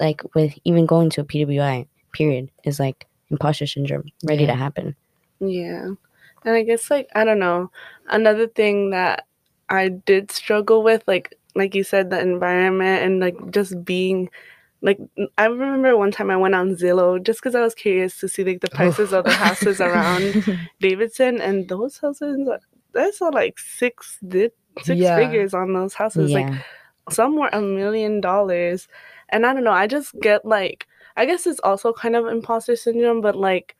like 0.00 0.22
with 0.34 0.54
even 0.64 0.86
going 0.86 1.10
to 1.10 1.20
a 1.22 1.24
PWI, 1.24 1.86
period, 2.12 2.50
is 2.64 2.78
like 2.80 3.06
imposter 3.30 3.66
syndrome 3.66 4.04
ready 4.24 4.42
Yeah. 4.44 4.52
to 4.52 4.54
happen. 4.54 4.96
Yeah. 5.40 5.90
And 6.44 6.54
I 6.54 6.62
guess 6.62 6.90
like 6.90 7.08
I 7.14 7.24
don't 7.24 7.38
know. 7.38 7.70
Another 8.08 8.46
thing 8.46 8.90
that 8.90 9.26
I 9.68 9.88
did 9.88 10.30
struggle 10.30 10.82
with 10.82 11.02
like 11.06 11.34
like 11.54 11.74
you 11.74 11.82
said 11.84 12.10
the 12.10 12.20
environment 12.20 13.02
and 13.02 13.20
like 13.20 13.50
just 13.50 13.84
being 13.84 14.30
like 14.80 14.98
I 15.36 15.46
remember 15.46 15.96
one 15.96 16.10
time 16.12 16.30
I 16.30 16.36
went 16.36 16.54
on 16.54 16.76
Zillow 16.76 17.22
just 17.22 17.42
cuz 17.42 17.54
I 17.54 17.60
was 17.62 17.74
curious 17.74 18.18
to 18.20 18.28
see 18.28 18.44
like 18.44 18.60
the 18.60 18.70
prices 18.70 19.12
of 19.12 19.24
the 19.24 19.32
houses 19.32 19.80
around 19.80 20.44
Davidson 20.80 21.40
and 21.40 21.68
those 21.68 21.98
houses 21.98 22.48
I 22.96 23.10
saw 23.10 23.28
like 23.28 23.58
six 23.58 24.18
di- 24.26 24.50
six 24.82 24.98
Yeah. 25.00 25.16
figures 25.16 25.54
on 25.54 25.72
those 25.72 25.94
houses 25.94 26.30
like 26.32 26.48
yeah. 26.48 26.58
some 27.10 27.36
were 27.36 27.48
a 27.52 27.60
million 27.60 28.20
dollars 28.20 28.86
and 29.30 29.44
i 29.44 29.52
don't 29.52 29.64
know 29.64 29.72
i 29.72 29.86
just 29.88 30.14
get 30.20 30.44
like 30.44 30.86
i 31.16 31.24
guess 31.26 31.46
it's 31.46 31.58
also 31.60 31.92
kind 31.92 32.14
of 32.14 32.26
imposter 32.26 32.76
syndrome 32.76 33.20
but 33.20 33.34
like 33.34 33.76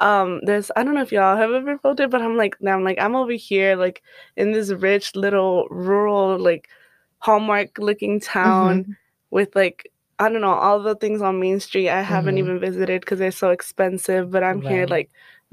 um 0.00 0.40
there's 0.44 0.70
i 0.76 0.82
don't 0.82 0.94
know 0.94 1.02
if 1.02 1.12
y'all 1.12 1.36
have 1.36 1.52
ever 1.52 1.78
felt 1.78 2.00
it 2.00 2.10
but 2.10 2.20
i'm 2.20 2.36
like 2.36 2.56
now 2.60 2.74
i'm 2.76 2.82
like 2.82 2.98
i'm 3.00 3.14
over 3.14 3.32
here 3.32 3.76
like 3.76 4.02
in 4.36 4.50
this 4.52 4.70
rich 4.70 5.14
little 5.14 5.68
rural 5.70 6.36
like 6.38 6.68
hallmark 7.18 7.78
looking 7.78 8.18
town 8.18 8.84
Mhm. 8.84 8.96
with 9.30 9.54
like 9.54 9.88
i 10.24 10.28
don't 10.28 10.40
know 10.46 10.52
all 10.66 10.80
the 10.88 10.94
things 11.02 11.22
on 11.28 11.38
main 11.40 11.58
street 11.60 11.88
i 11.88 12.02
haven't 12.02 12.36
Mhm. 12.36 12.42
even 12.44 12.60
visited 12.68 13.00
because 13.02 13.18
they're 13.18 13.40
so 13.44 13.50
expensive 13.58 14.30
but 14.30 14.42
i'm 14.42 14.60
here 14.70 14.86
like 14.96 15.10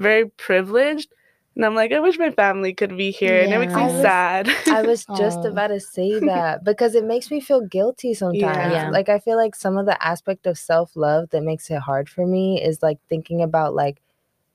very 0.10 0.25
privileged 0.47 1.10
and 1.55 1.65
i'm 1.65 1.75
like 1.75 1.91
i 1.91 1.99
wish 1.99 2.17
my 2.25 2.31
family 2.31 2.73
could 2.73 2.95
be 2.97 3.10
here 3.21 3.41
and 3.43 3.51
it 3.53 3.60
makes 3.63 3.75
me 3.75 3.84
I 3.84 3.88
was- 3.88 4.01
sad 4.10 4.49
I 4.79 4.81
was 4.91 5.05
just 5.17 5.39
Aw. 5.39 5.49
about 5.51 5.67
to 5.75 5.79
say 5.79 6.19
that 6.31 6.63
because 6.63 6.95
it 6.95 7.05
makes 7.13 7.29
me 7.34 7.39
feel 7.41 7.62
guilty 7.77 8.13
sometimes. 8.13 8.73
Yeah. 8.73 8.89
Like 8.97 9.10
I 9.10 9.19
feel 9.19 9.38
like 9.43 9.55
some 9.55 9.77
of 9.77 9.86
the 9.86 9.97
aspect 10.12 10.47
of 10.47 10.57
self-love 10.57 11.29
that 11.31 11.43
makes 11.43 11.69
it 11.69 11.79
hard 11.89 12.07
for 12.15 12.25
me 12.25 12.45
is 12.69 12.81
like 12.81 12.99
thinking 13.10 13.41
about 13.49 13.73
like 13.84 13.97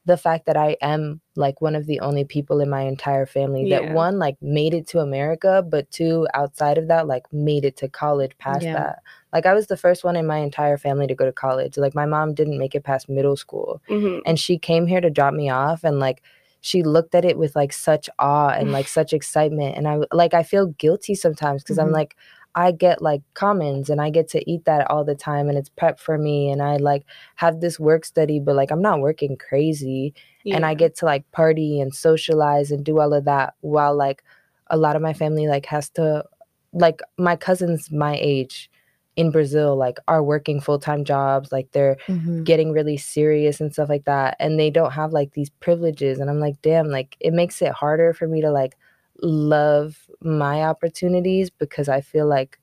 the 0.06 0.16
fact 0.16 0.46
that 0.46 0.56
I 0.56 0.76
am 0.80 1.20
like 1.34 1.60
one 1.60 1.74
of 1.74 1.86
the 1.86 2.00
only 2.00 2.24
people 2.24 2.60
in 2.60 2.70
my 2.70 2.82
entire 2.82 3.26
family 3.26 3.68
that 3.70 3.82
one 3.92 4.18
like 4.18 4.36
made 4.40 4.72
it 4.72 4.86
to 4.88 5.00
America, 5.00 5.64
but 5.68 5.90
two 5.90 6.26
outside 6.32 6.78
of 6.78 6.86
that 6.88 7.06
like 7.06 7.24
made 7.32 7.64
it 7.64 7.76
to 7.78 7.88
college 7.88 8.32
past 8.38 8.62
Yeah. 8.64 8.74
that. 8.74 9.02
Like 9.32 9.46
I 9.46 9.52
was 9.52 9.66
the 9.66 9.76
first 9.76 10.04
one 10.04 10.16
in 10.16 10.26
my 10.26 10.38
entire 10.38 10.78
family 10.78 11.06
to 11.08 11.14
go 11.14 11.24
to 11.26 11.32
college. 11.32 11.76
Like 11.76 11.94
my 11.94 12.06
mom 12.06 12.34
didn't 12.34 12.58
make 12.58 12.74
it 12.74 12.84
past 12.84 13.08
middle 13.08 13.36
school 13.36 13.82
Mhm. 13.88 14.22
and 14.24 14.38
she 14.38 14.58
came 14.58 14.86
here 14.86 15.00
to 15.00 15.10
drop 15.10 15.34
me 15.34 15.50
off 15.50 15.82
and 15.84 15.98
like 15.98 16.22
she 16.62 16.82
looked 16.82 17.14
at 17.14 17.24
it 17.24 17.36
with 17.38 17.54
like 17.54 17.72
such 17.72 18.08
awe 18.18 18.48
and 18.50 18.72
like 18.72 18.88
such 18.88 19.12
excitement 19.12 19.76
and 19.76 19.86
i 19.86 19.98
like 20.10 20.34
i 20.34 20.42
feel 20.42 20.66
guilty 20.78 21.14
sometimes 21.14 21.62
because 21.62 21.78
i'm 21.78 21.88
Mhm. 21.90 21.92
like 22.00 22.16
i 22.56 22.72
get 22.72 23.00
like 23.02 23.22
commons 23.34 23.88
and 23.90 24.00
i 24.00 24.10
get 24.10 24.28
to 24.28 24.50
eat 24.50 24.64
that 24.64 24.90
all 24.90 25.04
the 25.04 25.14
time 25.14 25.48
and 25.48 25.56
it's 25.58 25.68
prep 25.68 26.00
for 26.00 26.18
me 26.18 26.50
and 26.50 26.62
i 26.62 26.76
like 26.76 27.04
have 27.36 27.60
this 27.60 27.78
work 27.78 28.04
study 28.04 28.40
but 28.40 28.56
like 28.56 28.70
i'm 28.70 28.82
not 28.82 29.00
working 29.00 29.36
crazy 29.36 30.12
and 30.54 30.64
i 30.66 30.74
get 30.74 30.96
to 30.96 31.04
like 31.04 31.30
party 31.32 31.80
and 31.80 31.94
socialize 31.94 32.70
and 32.70 32.84
do 32.84 32.98
all 33.00 33.12
of 33.14 33.24
that 33.24 33.54
while 33.60 33.96
like 33.96 34.24
a 34.68 34.76
lot 34.76 34.96
of 34.96 35.02
my 35.02 35.12
family 35.12 35.46
like 35.46 35.66
has 35.66 35.88
to 35.90 36.24
like 36.72 37.00
my 37.18 37.36
cousins 37.36 37.90
my 37.92 38.16
age 38.20 38.70
in 39.16 39.30
brazil 39.30 39.76
like 39.76 39.98
are 40.08 40.22
working 40.22 40.60
full-time 40.60 41.04
jobs 41.04 41.50
like 41.52 41.70
they're 41.72 41.96
Mhm. 42.08 42.44
getting 42.44 42.70
really 42.72 42.96
serious 42.98 43.60
and 43.60 43.72
stuff 43.72 43.88
like 43.88 44.04
that 44.04 44.36
and 44.40 44.58
they 44.58 44.70
don't 44.70 44.92
have 44.92 45.12
like 45.12 45.32
these 45.32 45.50
privileges 45.60 46.18
and 46.20 46.28
i'm 46.30 46.40
like 46.40 46.60
damn 46.62 46.88
like 46.88 47.16
it 47.20 47.32
makes 47.32 47.62
it 47.62 47.72
harder 47.72 48.12
for 48.12 48.28
me 48.28 48.40
to 48.42 48.50
like 48.50 48.76
love 49.22 49.96
my 50.20 50.62
opportunities 50.62 51.50
because 51.50 51.88
i 51.88 52.00
feel 52.00 52.26
like 52.26 52.58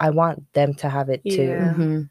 i 0.00 0.10
want 0.10 0.52
them 0.54 0.74
to 0.74 0.88
have 0.88 1.08
it 1.10 1.26
too 1.28 1.42
Yeah. 1.44 1.74
Mhm. 1.76 2.10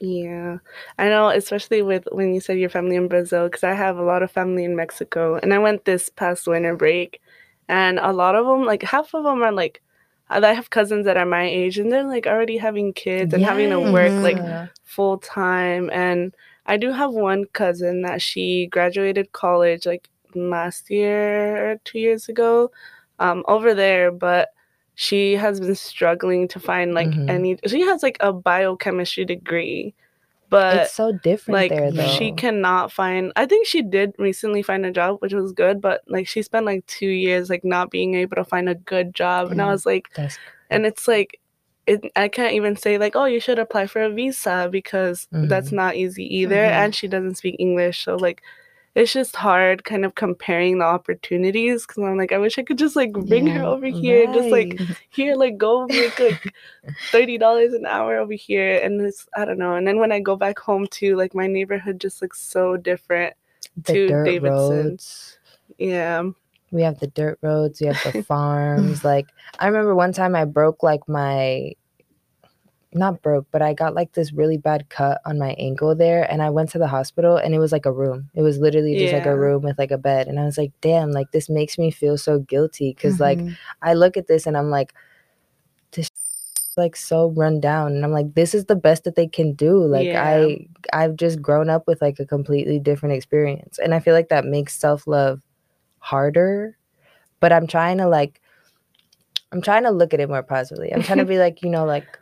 Yeah, 0.00 0.58
I 0.98 1.08
know, 1.08 1.28
especially 1.30 1.80
with 1.82 2.06
when 2.12 2.34
you 2.34 2.40
said 2.40 2.58
your 2.58 2.68
family 2.68 2.96
in 2.96 3.08
Brazil, 3.08 3.44
because 3.48 3.64
I 3.64 3.72
have 3.72 3.96
a 3.96 4.02
lot 4.02 4.22
of 4.22 4.30
family 4.30 4.64
in 4.64 4.76
Mexico, 4.76 5.36
and 5.42 5.54
I 5.54 5.58
went 5.58 5.84
this 5.86 6.10
past 6.10 6.46
winter 6.46 6.76
break, 6.76 7.20
and 7.68 7.98
a 7.98 8.12
lot 8.12 8.34
of 8.36 8.44
them, 8.46 8.64
like 8.64 8.82
half 8.82 9.14
of 9.14 9.24
them, 9.24 9.42
are 9.42 9.52
like, 9.52 9.80
I 10.28 10.52
have 10.52 10.68
cousins 10.70 11.06
that 11.06 11.16
are 11.16 11.24
my 11.24 11.44
age, 11.44 11.78
and 11.78 11.90
they're 11.90 12.04
like 12.06 12.26
already 12.26 12.58
having 12.58 12.92
kids 12.92 13.32
and 13.32 13.44
having 13.44 13.70
to 13.70 13.80
work 13.80 14.22
like 14.22 14.44
full 14.84 15.16
time. 15.18 15.88
And 15.92 16.34
I 16.66 16.76
do 16.76 16.92
have 16.92 17.12
one 17.12 17.46
cousin 17.46 18.02
that 18.02 18.20
she 18.20 18.66
graduated 18.66 19.32
college 19.32 19.86
like 19.86 20.08
last 20.36 20.90
year 20.90 21.80
two 21.84 21.98
years 21.98 22.28
ago, 22.28 22.70
um, 23.18 23.44
over 23.48 23.74
there, 23.74 24.10
but 24.12 24.50
she 24.94 25.34
has 25.34 25.60
been 25.60 25.74
struggling 25.74 26.48
to 26.48 26.60
find 26.60 26.94
like 26.94 27.08
Mhm. 27.08 27.28
any. 27.30 27.58
She 27.66 27.80
has 27.82 28.02
like 28.02 28.16
a 28.20 28.32
biochemistry 28.32 29.24
degree, 29.24 29.94
but 30.48 30.76
it's 30.82 30.92
so 30.94 31.12
different 31.12 31.54
like 31.58 31.70
there 31.70 31.90
though 31.92 32.06
she 32.18 32.32
cannot 32.32 32.90
find 32.92 33.32
i 33.36 33.46
think 33.46 33.66
she 33.66 33.82
did 33.82 34.12
recently 34.18 34.62
find 34.62 34.84
a 34.86 34.90
job 34.92 35.16
which 35.20 35.32
was 35.32 35.52
good 35.52 35.80
but 35.80 36.02
like 36.08 36.26
she 36.26 36.42
spent 36.42 36.66
like 36.66 36.84
two 36.86 37.08
years 37.08 37.50
like 37.50 37.64
not 37.64 37.90
being 37.90 38.14
able 38.14 38.36
to 38.36 38.44
find 38.44 38.68
a 38.68 38.74
good 38.74 39.14
job 39.14 39.50
and 39.50 39.60
i 39.60 39.64
Mhm. 39.64 39.70
was 39.72 39.86
like 39.86 40.08
That's 40.14 40.38
and 40.70 40.86
it's 40.86 41.06
like 41.08 41.40
it, 41.86 42.00
i 42.16 42.28
can't 42.28 42.54
even 42.54 42.76
say 42.76 42.98
like 42.98 43.14
oh 43.16 43.24
you 43.26 43.40
should 43.40 43.58
apply 43.58 43.86
for 43.86 44.02
a 44.02 44.10
visa 44.10 44.68
because 44.70 45.28
that's 45.32 45.70
Mhm. 45.70 45.76
not 45.76 45.96
easy 45.96 46.24
either 46.36 46.62
Mhm. 46.64 46.70
and 46.72 46.94
she 46.94 47.06
doesn't 47.08 47.36
speak 47.36 47.56
english 47.58 48.04
so 48.04 48.16
like 48.16 48.42
it's 48.96 49.12
just 49.12 49.36
hard 49.36 49.84
kind 49.84 50.04
of 50.04 50.14
comparing 50.14 50.78
the 50.78 50.84
opportunities 50.84 51.86
because 51.86 52.02
i'm 52.02 52.16
like 52.16 52.32
i 52.32 52.38
wish 52.38 52.58
i 52.58 52.62
could 52.62 52.78
just 52.78 52.96
like 52.96 53.12
bring 53.12 53.46
her 53.46 53.62
over 53.62 53.86
here 53.86 54.24
and 54.24 54.34
just 54.34 54.48
like 54.48 54.80
here 55.10 55.36
like 55.36 55.56
go 55.58 55.86
make 55.86 56.18
like 56.18 56.52
thirty 57.12 57.36
dollars 57.38 57.72
an 57.74 57.84
hour 57.86 58.16
over 58.16 58.32
here 58.32 58.80
and 58.82 59.00
it's 59.02 59.28
I 59.36 59.44
don't 59.44 59.58
know. 59.58 59.74
And 59.74 59.86
then 59.86 59.98
when 59.98 60.12
I 60.12 60.20
go 60.20 60.34
back 60.36 60.58
home 60.58 60.86
too, 60.90 61.14
like 61.16 61.34
my 61.34 61.46
neighborhood 61.46 62.00
just 62.00 62.22
looks 62.22 62.40
so 62.40 62.76
different. 62.76 63.34
the 63.84 63.92
to 63.92 64.24
Davidson. 64.24 64.50
roads 64.50 65.38
Yeah. 65.78 66.22
we 66.72 66.82
have 66.82 66.98
the 67.00 67.06
dirt 67.08 67.38
roads 67.42 67.80
we 67.80 67.88
have 67.88 68.00
the 68.02 68.22
farms 68.32 69.04
like 69.04 69.26
i 69.60 69.66
remember 69.66 69.94
one 69.94 70.12
time 70.12 70.34
i 70.34 70.44
broke 70.44 70.82
like 70.82 71.06
my 71.08 71.72
not 72.96 73.22
broke 73.22 73.46
but 73.52 73.62
i 73.62 73.72
got 73.72 73.94
like 73.94 74.12
this 74.12 74.32
really 74.32 74.56
bad 74.58 74.88
cut 74.88 75.20
on 75.24 75.38
my 75.38 75.50
ankle 75.58 75.94
there 75.94 76.30
and 76.30 76.42
i 76.42 76.50
went 76.50 76.68
to 76.70 76.78
the 76.78 76.86
hospital 76.88 77.36
and 77.36 77.54
it 77.54 77.58
was 77.58 77.72
like 77.72 77.86
a 77.86 77.92
room 77.92 78.28
it 78.34 78.42
was 78.42 78.58
literally 78.58 78.94
just 78.96 79.12
like 79.12 79.26
a 79.26 79.36
room 79.36 79.62
with 79.62 79.78
like 79.78 79.90
a 79.90 79.98
bed 79.98 80.26
and 80.28 80.38
i 80.40 80.44
was 80.44 80.58
like 80.58 80.72
damn 80.80 81.10
like 81.12 81.30
this 81.32 81.48
makes 81.48 81.78
me 81.78 81.90
feel 81.90 82.16
so 82.18 82.38
guilty 82.40 82.90
because 82.90 83.20
like 83.20 83.38
Mhm. 83.38 83.56
i 83.82 83.94
look 83.94 84.16
at 84.16 84.26
this 84.28 84.46
and 84.46 84.56
i'm 84.56 84.70
like 84.70 84.94
this 85.92 86.10
like 86.76 86.94
so 86.96 87.30
run 87.30 87.58
down 87.60 87.92
and 87.94 88.04
i'm 88.04 88.12
like 88.12 88.34
this 88.34 88.54
is 88.54 88.66
the 88.66 88.76
best 88.76 89.04
that 89.04 89.14
they 89.16 89.26
can 89.26 89.52
do 89.54 89.78
like 89.84 90.08
Yeah. 90.08 90.22
i 90.24 90.66
i've 91.04 91.16
just 91.16 91.40
grown 91.40 91.70
up 91.70 91.86
with 91.86 92.02
like 92.02 92.18
a 92.20 92.26
completely 92.26 92.78
different 92.78 93.14
experience 93.14 93.78
and 93.78 93.94
i 93.94 94.00
feel 94.00 94.12
like 94.14 94.28
that 94.28 94.44
makes 94.44 94.78
self-love 94.78 95.40
harder 96.00 96.76
but 97.40 97.50
i'm 97.52 97.66
trying 97.66 97.96
to 97.98 98.06
like 98.08 98.40
i'm 99.52 99.62
trying 99.62 99.84
to 99.84 99.90
look 99.90 100.12
at 100.12 100.20
it 100.20 100.28
more 100.28 100.42
positively 100.42 100.92
i'm 100.92 101.02
trying 101.02 101.18
to 101.18 101.24
be 101.24 101.38
like 101.46 101.62
you 101.62 101.70
know 101.70 101.84
like 101.86 102.18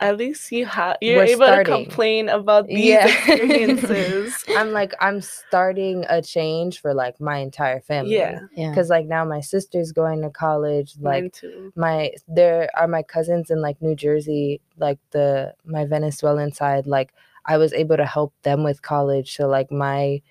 At 0.00 0.16
least 0.16 0.52
you 0.52 0.64
have 0.66 0.96
you're 1.00 1.16
We're 1.16 1.24
able 1.24 1.46
starting. 1.46 1.74
to 1.76 1.84
complain 1.84 2.28
about 2.28 2.68
these 2.68 2.84
Yeah. 2.84 3.06
experiences. 3.06 4.44
i'm 4.56 4.70
like 4.70 4.94
i'm 5.00 5.20
starting 5.20 6.04
a 6.08 6.22
change 6.22 6.80
for 6.80 6.94
like 6.94 7.20
my 7.20 7.38
entire 7.38 7.80
family 7.80 8.14
yeah. 8.16 8.40
yeah. 8.56 8.70
because 8.70 8.90
like 8.90 9.06
now 9.06 9.24
my 9.24 9.40
sister's 9.40 9.90
going 9.92 10.22
to 10.22 10.30
college 10.30 10.94
like 11.00 11.42
Mine 11.42 11.72
my 11.74 12.12
there 12.28 12.70
are 12.76 12.86
my 12.86 13.02
cousins 13.02 13.50
in 13.50 13.60
like 13.60 13.80
New 13.82 13.96
Jersey, 13.96 14.60
like 14.78 14.98
the 15.10 15.52
my 15.64 15.84
Venezuelan 15.84 16.52
side, 16.52 16.86
like 16.86 17.12
I 17.46 17.56
was 17.56 17.72
able 17.72 17.96
to 17.96 18.06
help 18.06 18.32
them 18.42 18.62
with 18.62 18.82
college. 18.82 19.34
So 19.36 19.48
like 19.48 19.70
my 19.72 20.22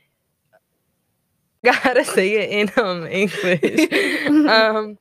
gotta 1.63 2.05
say 2.05 2.33
it 2.35 2.49
in 2.49 2.83
um 2.83 3.05
English. 3.07 3.91
um 4.49 4.97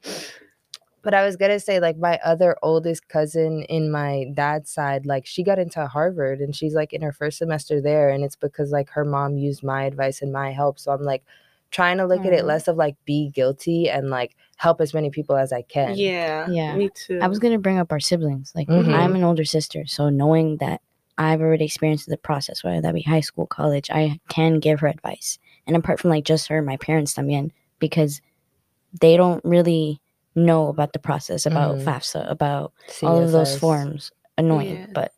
but 1.07 1.15
I 1.15 1.25
was 1.25 1.37
gonna 1.37 1.61
say 1.61 1.79
like 1.79 1.99
my 1.99 2.19
other 2.25 2.57
oldest 2.65 3.07
cousin 3.07 3.63
in 3.69 3.93
my 3.93 4.27
dad's 4.35 4.73
side, 4.73 5.07
like 5.07 5.25
she 5.25 5.45
got 5.45 5.57
into 5.57 5.87
Harvard 5.87 6.41
and 6.41 6.53
she's 6.53 6.75
like 6.75 6.93
in 6.93 7.01
her 7.01 7.13
first 7.13 7.39
semester 7.39 7.81
there 7.81 8.11
and 8.11 8.25
it's 8.25 8.35
because 8.35 8.73
like 8.73 8.91
her 8.91 9.05
mom 9.05 9.37
used 9.39 9.63
my 9.63 9.85
advice 9.85 10.21
and 10.21 10.33
my 10.33 10.51
help. 10.51 10.81
So 10.81 10.91
I'm 10.91 11.05
like 11.05 11.23
trying 11.71 11.99
to 11.99 12.07
look 12.07 12.27
at 12.27 12.33
it 12.33 12.45
less 12.45 12.67
of 12.67 12.77
like 12.77 12.97
be 13.05 13.29
guilty 13.29 13.89
and 13.89 14.11
like 14.11 14.35
help 14.57 14.81
as 14.81 14.93
many 14.93 15.11
people 15.11 15.37
as 15.37 15.53
I 15.53 15.63
can. 15.63 15.95
Yeah. 15.97 16.49
Yeah. 16.51 16.75
Me 16.75 16.89
too. 16.93 17.21
I 17.23 17.29
was 17.29 17.39
gonna 17.39 17.61
bring 17.61 17.79
up 17.79 17.93
our 17.93 18.01
siblings. 18.01 18.51
Like 18.57 18.67
Mhm. 18.67 18.93
I'm 18.93 19.15
an 19.15 19.23
older 19.23 19.45
sister, 19.45 19.87
so 19.87 20.09
knowing 20.09 20.57
that 20.57 20.81
I've 21.19 21.41
already 21.41 21.67
experienced 21.67 22.09
the 22.09 22.17
process, 22.17 22.65
whether 22.65 22.81
that 22.81 22.95
be 22.95 23.03
high 23.03 23.21
school, 23.21 23.47
college, 23.47 23.91
I 23.91 24.19
can 24.29 24.59
give 24.59 24.81
her 24.81 24.89
advice. 24.89 25.39
And 25.69 25.77
apart 25.77 26.01
from 26.01 26.11
like 26.11 26.25
just 26.25 26.49
her, 26.49 26.61
my 26.63 26.77
parents 26.79 27.15
también, 27.15 27.53
because 27.79 28.21
they 29.01 29.17
don't 29.17 29.45
really 29.45 30.01
know 30.37 30.69
about 30.69 30.93
the 30.93 30.99
process, 30.99 31.47
about 31.47 31.77
Mhm. 31.77 31.85
FAFSA, 31.85 32.31
about 32.31 32.73
all 33.03 33.23
of 33.23 33.33
those 33.33 33.57
forms. 33.59 34.13
Annoying, 34.39 34.77
Yeah. 34.77 34.87
but 34.93 35.13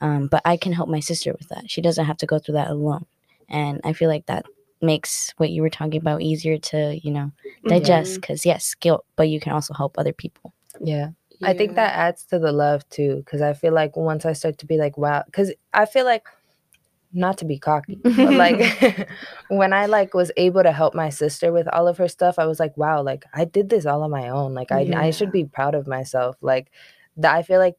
um, 0.00 0.26
but 0.26 0.42
I 0.44 0.56
can 0.56 0.72
help 0.72 0.88
my 0.88 0.98
sister 0.98 1.32
with 1.38 1.48
that. 1.50 1.70
She 1.70 1.80
doesn't 1.80 2.06
have 2.06 2.16
to 2.16 2.26
go 2.26 2.38
through 2.40 2.54
that 2.54 2.70
alone. 2.70 3.04
And 3.48 3.80
I 3.84 3.92
feel 3.92 4.08
like 4.08 4.26
that 4.26 4.44
makes 4.80 5.32
what 5.36 5.50
you 5.50 5.62
were 5.62 5.70
talking 5.70 6.00
about 6.00 6.22
easier 6.22 6.58
to 6.58 6.98
you 7.04 7.12
know 7.12 7.30
digest 7.68 8.16
because 8.20 8.44
yes 8.44 8.74
guilt 8.74 9.04
but 9.14 9.28
you 9.28 9.38
can 9.38 9.52
also 9.52 9.72
help 9.74 9.96
other 9.96 10.12
people 10.12 10.52
Yeah. 10.80 11.10
I 11.44 11.52
think 11.54 11.74
that 11.76 11.94
adds 11.96 12.24
to 12.26 12.38
the 12.38 12.50
love 12.52 12.88
too, 12.88 13.16
because 13.16 13.42
I 13.42 13.52
feel 13.52 13.72
like 13.72 13.96
once 13.96 14.24
I 14.24 14.32
start 14.32 14.58
to 14.58 14.66
be 14.66 14.76
like, 14.78 14.96
wow, 14.96 15.22
because 15.26 15.52
I 15.74 15.86
feel 15.86 16.04
like, 16.04 16.26
not 17.12 17.38
to 17.38 17.44
be 17.44 17.58
cocky, 17.58 18.06
but 18.20 18.34
like 18.34 18.60
when 19.48 19.72
I 19.72 19.86
like 19.86 20.14
was 20.14 20.30
able 20.36 20.62
to 20.62 20.72
help 20.72 20.94
my 20.94 21.10
sister 21.10 21.52
with 21.52 21.68
all 21.68 21.88
of 21.88 21.98
her 21.98 22.08
stuff, 22.08 22.38
I 22.38 22.46
was 22.46 22.60
like, 22.60 22.76
wow, 22.76 23.02
like 23.02 23.24
I 23.34 23.44
did 23.44 23.68
this 23.70 23.86
all 23.86 24.02
on 24.02 24.10
my 24.10 24.28
own. 24.28 24.54
Like 24.54 24.72
I, 24.72 24.90
I 24.96 25.10
should 25.10 25.32
be 25.32 25.44
proud 25.44 25.74
of 25.74 25.86
myself. 25.86 26.36
Like 26.40 26.70
that, 27.16 27.34
I 27.34 27.42
feel 27.42 27.58
like 27.58 27.76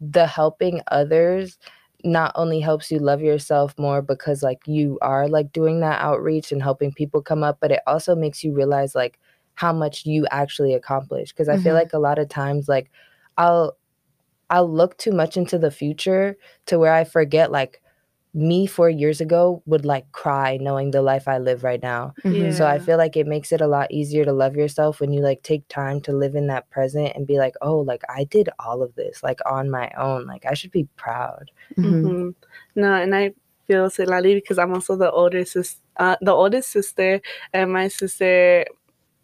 the 0.00 0.26
helping 0.26 0.80
others 0.90 1.58
not 2.04 2.32
only 2.36 2.60
helps 2.60 2.90
you 2.90 2.98
love 2.98 3.22
yourself 3.22 3.74
more 3.78 4.02
because 4.02 4.42
like 4.42 4.60
you 4.66 4.98
are 5.02 5.28
like 5.28 5.52
doing 5.52 5.80
that 5.80 6.00
outreach 6.02 6.52
and 6.52 6.62
helping 6.62 6.92
people 6.92 7.22
come 7.22 7.42
up, 7.42 7.58
but 7.60 7.72
it 7.72 7.80
also 7.86 8.14
makes 8.14 8.44
you 8.44 8.52
realize 8.54 8.94
like 8.94 9.18
how 9.54 9.72
much 9.72 10.04
you 10.06 10.26
actually 10.30 10.74
accomplish. 10.74 11.30
Because 11.32 11.48
I 11.48 11.56
feel 11.56 11.74
Mhm. 11.74 11.78
like 11.80 11.92
a 11.94 11.98
lot 11.98 12.18
of 12.18 12.28
times 12.28 12.68
like 12.68 12.90
I'll 13.38 13.76
I'll 14.50 14.70
look 14.72 14.96
too 14.98 15.12
much 15.12 15.36
into 15.36 15.58
the 15.58 15.70
future 15.70 16.36
to 16.66 16.78
where 16.78 16.92
I 16.94 17.04
forget 17.04 17.50
like 17.50 17.82
me 18.36 18.66
four 18.66 18.90
years 18.90 19.20
ago 19.22 19.62
would 19.64 19.86
like 19.86 20.12
cry 20.12 20.58
knowing 20.60 20.90
the 20.90 21.00
life 21.00 21.26
I 21.26 21.38
live 21.38 21.64
right 21.64 21.82
now. 21.82 22.12
Mhm. 22.22 22.52
So 22.54 22.66
I 22.66 22.78
feel 22.78 22.98
like 22.98 23.16
it 23.16 23.26
makes 23.26 23.50
it 23.50 23.62
a 23.62 23.66
lot 23.66 23.90
easier 23.90 24.24
to 24.26 24.32
love 24.32 24.54
yourself 24.54 25.00
when 25.00 25.10
you 25.12 25.22
like 25.22 25.42
take 25.42 25.66
time 25.68 26.00
to 26.02 26.12
live 26.12 26.34
in 26.34 26.46
that 26.48 26.68
present 26.70 27.12
and 27.16 27.26
be 27.26 27.38
like, 27.38 27.54
oh, 27.62 27.78
like 27.78 28.02
I 28.10 28.24
did 28.24 28.50
all 28.58 28.82
of 28.82 28.94
this 28.94 29.22
like 29.22 29.40
on 29.46 29.70
my 29.70 29.90
own. 29.96 30.26
Like 30.26 30.44
I 30.44 30.52
should 30.54 30.70
be 30.70 30.84
proud. 30.96 31.50
Mhm. 31.78 32.02
Mhm. 32.02 32.34
No, 32.74 32.92
and 32.94 33.14
I 33.16 33.32
feel 33.66 33.88
Silali 33.88 34.34
because 34.34 34.58
I'm 34.58 34.72
also 34.74 34.96
the 34.96 35.10
older 35.10 35.44
sis, 35.44 35.80
uh, 35.96 36.16
the 36.20 36.32
oldest 36.32 36.70
sister, 36.70 37.20
and 37.54 37.72
my 37.72 37.88
sister, 37.88 38.66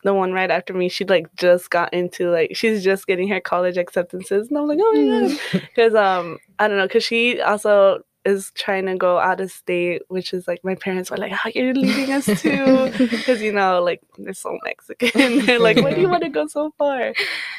the 0.05 0.15
one 0.15 0.33
right 0.33 0.51
after 0.51 0.73
me, 0.75 0.89
she 0.89 1.05
like 1.05 1.27
just 1.37 1.71
got 1.71 1.93
into 1.93 2.31
like 2.31 2.57
she's 2.57 2.83
just 2.83 3.07
getting 3.07 3.29
her 3.29 3.41
college 3.41 3.77
acceptances, 3.77 4.49
and 4.49 4.57
I'm 4.59 4.67
like, 4.67 4.79
oh 4.81 4.93
my 4.95 5.29
god, 5.29 5.63
because 5.69 5.95
um 5.95 6.39
I 6.59 6.67
don't 6.69 6.79
know, 6.79 6.87
because 6.89 7.05
she 7.05 7.41
also 7.41 8.03
is 8.25 8.53
trying 8.55 8.87
to 8.87 8.97
go 8.97 9.19
out 9.19 9.41
of 9.41 9.51
state, 9.51 10.03
which 10.09 10.33
is 10.33 10.47
like 10.47 10.63
my 10.63 10.75
parents 10.77 11.11
were 11.11 11.17
like, 11.17 11.33
how 11.33 11.51
you're 11.55 11.75
leaving 11.75 12.13
us 12.13 12.27
too, 12.41 12.91
because 13.11 13.43
you 13.47 13.53
know 13.53 13.83
like 13.83 14.01
they're 14.19 14.33
so 14.33 14.59
Mexican, 14.65 15.45
they're 15.47 15.59
like, 15.59 15.77
why 15.79 15.93
do 15.93 16.01
you 16.01 16.09
want 16.09 16.23
to 16.23 16.29
go 16.29 16.47
so 16.47 16.73
far? 16.79 17.13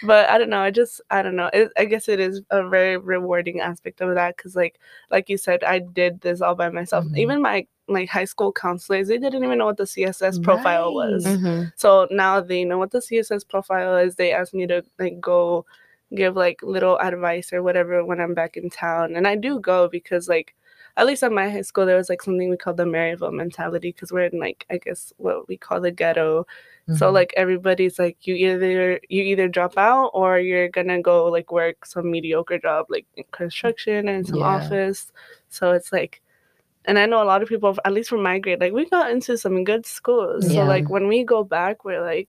But 0.03 0.29
I 0.29 0.37
don't 0.37 0.49
know, 0.49 0.61
I 0.61 0.71
just 0.71 1.01
I 1.09 1.21
don't 1.21 1.35
know, 1.35 1.49
it, 1.53 1.71
I 1.77 1.85
guess 1.85 2.07
it 2.07 2.19
is 2.19 2.41
a 2.49 2.67
very 2.67 2.97
rewarding 2.97 3.59
aspect 3.59 3.99
of 4.01 4.15
that 4.15 4.37
because 4.37 4.55
like 4.55 4.79
like 5.11 5.29
you 5.29 5.37
said, 5.37 5.63
I 5.63 5.79
did 5.79 6.21
this 6.21 6.41
all 6.41 6.55
by 6.55 6.69
myself. 6.69 7.05
Mhm. 7.05 7.17
Even 7.17 7.41
my 7.41 7.67
like 7.89 8.07
high 8.07 8.23
school 8.25 8.53
counselors, 8.53 9.09
they 9.09 9.17
didn't 9.17 9.43
even 9.43 9.57
know 9.57 9.65
what 9.65 9.75
the 9.77 9.83
CSS 9.83 10.41
profile 10.41 10.93
was. 10.93 11.25
Right. 11.25 11.37
Mhm. 11.37 11.73
So 11.75 12.07
now 12.09 12.39
they 12.39 12.63
know 12.63 12.77
what 12.77 12.91
the 12.91 13.01
CSS 13.01 13.43
profile 13.43 13.97
is. 13.97 14.15
They 14.15 14.31
asked 14.31 14.53
me 14.53 14.65
to 14.67 14.81
like 14.97 15.19
go 15.19 15.65
give 16.15 16.35
like 16.35 16.61
little 16.63 16.97
advice 16.99 17.51
or 17.53 17.61
whatever 17.63 18.03
when 18.05 18.19
I'm 18.21 18.33
back 18.33 18.57
in 18.57 18.69
town, 18.69 19.15
and 19.15 19.27
I 19.27 19.35
do 19.35 19.59
go 19.59 19.87
because 19.87 20.27
like 20.29 20.53
at 20.95 21.07
least 21.07 21.23
at 21.23 21.31
my 21.31 21.49
high 21.49 21.61
school 21.63 21.87
there 21.87 21.97
was 21.97 22.07
like 22.09 22.21
something 22.21 22.49
we 22.51 22.57
call 22.57 22.73
the 22.75 22.85
Maryville 22.85 23.33
mentality 23.33 23.91
because 23.91 24.11
we're 24.11 24.25
in 24.25 24.39
like 24.39 24.65
I 24.69 24.77
guess 24.77 25.11
what 25.17 25.47
we 25.47 25.57
call 25.57 25.81
the 25.81 25.91
ghetto. 25.91 26.45
So 26.97 27.09
Mhm. 27.09 27.13
like 27.13 27.33
everybody's 27.37 27.97
like 27.97 28.27
you 28.27 28.35
either 28.35 28.99
you 29.09 29.23
either 29.23 29.47
drop 29.47 29.77
out 29.77 30.11
or 30.13 30.37
you're 30.37 30.67
gonna 30.69 31.01
go 31.01 31.25
like 31.31 31.51
work 31.51 31.85
some 31.85 32.11
mediocre 32.11 32.59
job 32.59 32.87
like 32.89 33.05
in 33.15 33.23
construction 33.31 34.07
and 34.07 34.27
some 34.27 34.39
Yeah. 34.39 34.45
office. 34.57 35.11
So 35.49 35.71
it's 35.71 35.91
like 35.91 36.21
and 36.85 36.99
I 36.99 37.05
know 37.07 37.23
a 37.23 37.29
lot 37.31 37.41
of 37.41 37.47
people 37.49 37.75
at 37.85 37.93
least 37.93 38.09
from 38.09 38.21
my 38.21 38.37
grade, 38.39 38.59
like 38.59 38.73
we 38.73 38.85
got 38.89 39.09
into 39.09 39.37
some 39.37 39.63
good 39.63 39.85
schools. 39.85 40.45
Yeah. 40.45 40.61
So 40.61 40.65
like 40.67 40.89
when 40.89 41.07
we 41.07 41.23
go 41.23 41.43
back 41.43 41.85
we're 41.85 42.01
like 42.03 42.27